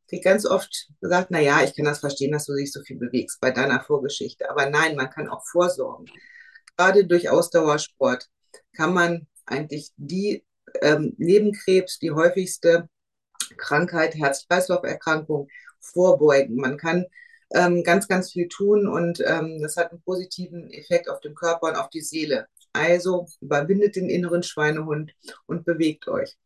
kriege 0.09 0.23
ganz 0.23 0.45
oft 0.45 0.87
gesagt, 0.99 1.29
na 1.31 1.39
ja, 1.39 1.63
ich 1.63 1.75
kann 1.75 1.85
das 1.85 1.99
verstehen, 1.99 2.31
dass 2.31 2.45
du 2.45 2.55
dich 2.55 2.71
so 2.71 2.81
viel 2.81 2.97
bewegst 2.97 3.39
bei 3.39 3.51
deiner 3.51 3.81
Vorgeschichte. 3.81 4.49
Aber 4.49 4.69
nein, 4.69 4.95
man 4.95 5.09
kann 5.09 5.29
auch 5.29 5.45
vorsorgen. 5.45 6.07
Gerade 6.75 7.05
durch 7.05 7.29
Ausdauersport 7.29 8.27
kann 8.75 8.93
man 8.93 9.27
eigentlich 9.45 9.91
die 9.97 10.43
ähm, 10.81 11.13
Nebenkrebs, 11.17 11.99
die 11.99 12.11
häufigste 12.11 12.89
Krankheit, 13.57 14.15
Herz-Kreislauf-Erkrankung 14.15 15.49
vorbeugen. 15.79 16.55
Man 16.55 16.77
kann 16.77 17.05
ähm, 17.53 17.83
ganz, 17.83 18.07
ganz 18.07 18.31
viel 18.31 18.47
tun 18.47 18.87
und 18.87 19.23
ähm, 19.25 19.61
das 19.61 19.77
hat 19.77 19.91
einen 19.91 20.01
positiven 20.01 20.71
Effekt 20.71 21.09
auf 21.09 21.19
den 21.19 21.35
Körper 21.35 21.67
und 21.67 21.75
auf 21.75 21.89
die 21.89 22.01
Seele. 22.01 22.47
Also 22.73 23.27
überwindet 23.41 23.95
den 23.95 24.09
inneren 24.09 24.43
Schweinehund 24.43 25.13
und 25.47 25.65
bewegt 25.65 26.07
euch. 26.07 26.37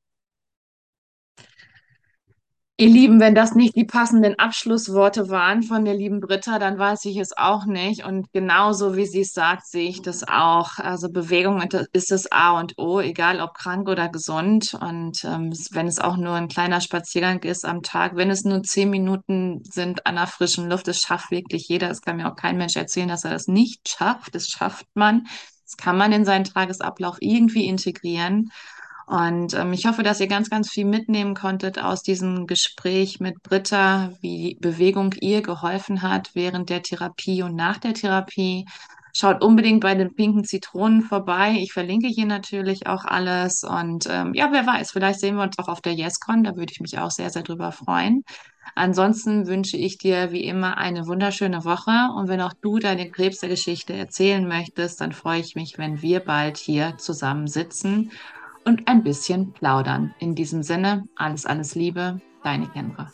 Ihr 2.78 2.90
Lieben, 2.90 3.20
wenn 3.20 3.36
das 3.36 3.54
nicht 3.54 3.76
die 3.76 3.86
passenden 3.86 4.40
Abschlussworte 4.40 5.30
waren 5.30 5.62
von 5.62 5.86
der 5.86 5.94
lieben 5.94 6.20
Britta, 6.20 6.58
dann 6.58 6.80
weiß 6.80 7.06
ich 7.06 7.18
es 7.18 7.38
auch 7.38 7.66
nicht. 7.66 8.04
Und 8.04 8.32
genauso 8.34 8.96
wie 8.96 9.06
sie 9.06 9.22
es 9.22 9.32
sagt, 9.32 9.68
sehe 9.68 9.88
ich 9.88 10.02
das 10.02 10.28
auch. 10.28 10.80
Also 10.80 11.12
Bewegung 11.12 11.62
ist 11.92 12.10
das 12.10 12.32
A 12.32 12.60
und 12.60 12.74
O, 12.80 13.00
egal 13.00 13.42
ob 13.42 13.54
krank 13.54 13.88
oder 13.88 14.10
gesund. 14.10 14.74
Und 14.74 15.24
ähm, 15.24 15.54
wenn 15.70 15.86
es 15.86 16.00
auch 16.00 16.18
nur 16.18 16.34
ein 16.34 16.48
kleiner 16.48 16.82
Spaziergang 16.82 17.44
ist 17.44 17.64
am 17.64 17.84
Tag, 17.84 18.16
wenn 18.16 18.32
es 18.32 18.44
nur 18.44 18.64
zehn 18.64 18.90
Minuten 18.90 19.64
sind 19.64 20.08
an 20.08 20.16
der 20.16 20.26
frischen 20.26 20.68
Luft, 20.68 20.88
das 20.88 21.00
schafft 21.00 21.30
wirklich 21.30 21.68
jeder. 21.68 21.92
Es 21.92 22.02
kann 22.02 22.18
mir 22.18 22.32
auch 22.32 22.36
kein 22.36 22.58
Mensch 22.58 22.76
erzählen, 22.76 23.08
dass 23.08 23.24
er 23.24 23.32
das 23.32 23.48
nicht 23.48 23.88
schafft. 23.88 24.34
Das 24.34 24.48
schafft 24.50 24.88
man. 24.96 25.28
Das 25.64 25.78
kann 25.78 25.96
man 25.96 26.12
in 26.12 26.26
seinen 26.26 26.44
Tagesablauf 26.44 27.18
irgendwie 27.20 27.68
integrieren. 27.68 28.52
Und 29.06 29.54
ähm, 29.54 29.74
ich 29.74 29.86
hoffe, 29.86 30.04
dass 30.04 30.20
ihr 30.20 30.28
ganz, 30.28 30.50
ganz 30.50 30.70
viel 30.70 30.86
mitnehmen 30.86 31.36
konntet 31.36 31.82
aus 31.82 32.04
diesem 32.04 32.48
Gespräch 32.48 33.20
mit 33.20 33.42
Britta, 33.44 34.14
wie 34.22 34.58
Bewegung 34.62 35.14
ihr 35.20 35.42
geholfen 35.42 36.02
hat 36.02 36.32
während 36.34 36.70
der 36.70 36.84
Therapie 36.84 37.44
und 37.44 37.56
nach 37.56 37.78
der 37.78 37.94
Therapie. 37.94 38.66
Schaut 39.16 39.44
unbedingt 39.44 39.82
bei 39.82 39.94
den 39.94 40.16
pinken 40.16 40.44
Zitronen 40.44 41.04
vorbei. 41.04 41.56
Ich 41.60 41.72
verlinke 41.74 42.08
hier 42.08 42.26
natürlich 42.26 42.88
auch 42.88 43.06
alles. 43.06 43.64
Und 43.64 44.08
ähm, 44.10 44.34
ja, 44.34 44.50
wer 44.52 44.66
weiß, 44.66 44.92
vielleicht 44.92 45.20
sehen 45.20 45.36
wir 45.36 45.44
uns 45.44 45.60
auch 45.60 45.68
auf 45.68 45.82
der 45.82 45.94
YesCon. 45.94 46.44
Da 46.44 46.56
würde 46.56 46.72
ich 46.72 46.80
mich 46.80 46.98
auch 46.98 47.12
sehr, 47.12 47.30
sehr 47.30 47.44
drüber 47.44 47.72
freuen. 47.72 48.24
Ansonsten 48.74 49.46
wünsche 49.46 49.78
ich 49.78 50.00
dir 50.00 50.32
wie 50.32 50.46
immer 50.46 50.78
eine 50.78 51.06
wunderschöne 51.06 51.64
Woche. 51.64 51.92
Und 52.16 52.28
wenn 52.28 52.42
auch 52.42 52.54
du 52.60 52.80
deine 52.80 53.12
Krebsgeschichte 53.12 53.94
erzählen 53.94 54.48
möchtest, 54.48 55.02
dann 55.02 55.12
freue 55.12 55.42
ich 55.42 55.54
mich, 55.54 55.78
wenn 55.78 56.02
wir 56.02 56.22
bald 56.22 56.58
hier 56.58 56.98
zusammen 56.98 57.46
sitzen 57.46 58.12
und 58.66 58.88
ein 58.88 59.04
bisschen 59.04 59.52
plaudern. 59.54 60.14
In 60.20 60.36
diesem 60.36 60.64
Sinne, 60.64 61.08
alles, 61.16 61.46
alles 61.46 61.76
Liebe, 61.76 62.20
deine 62.44 62.68
Kendra. 62.68 63.12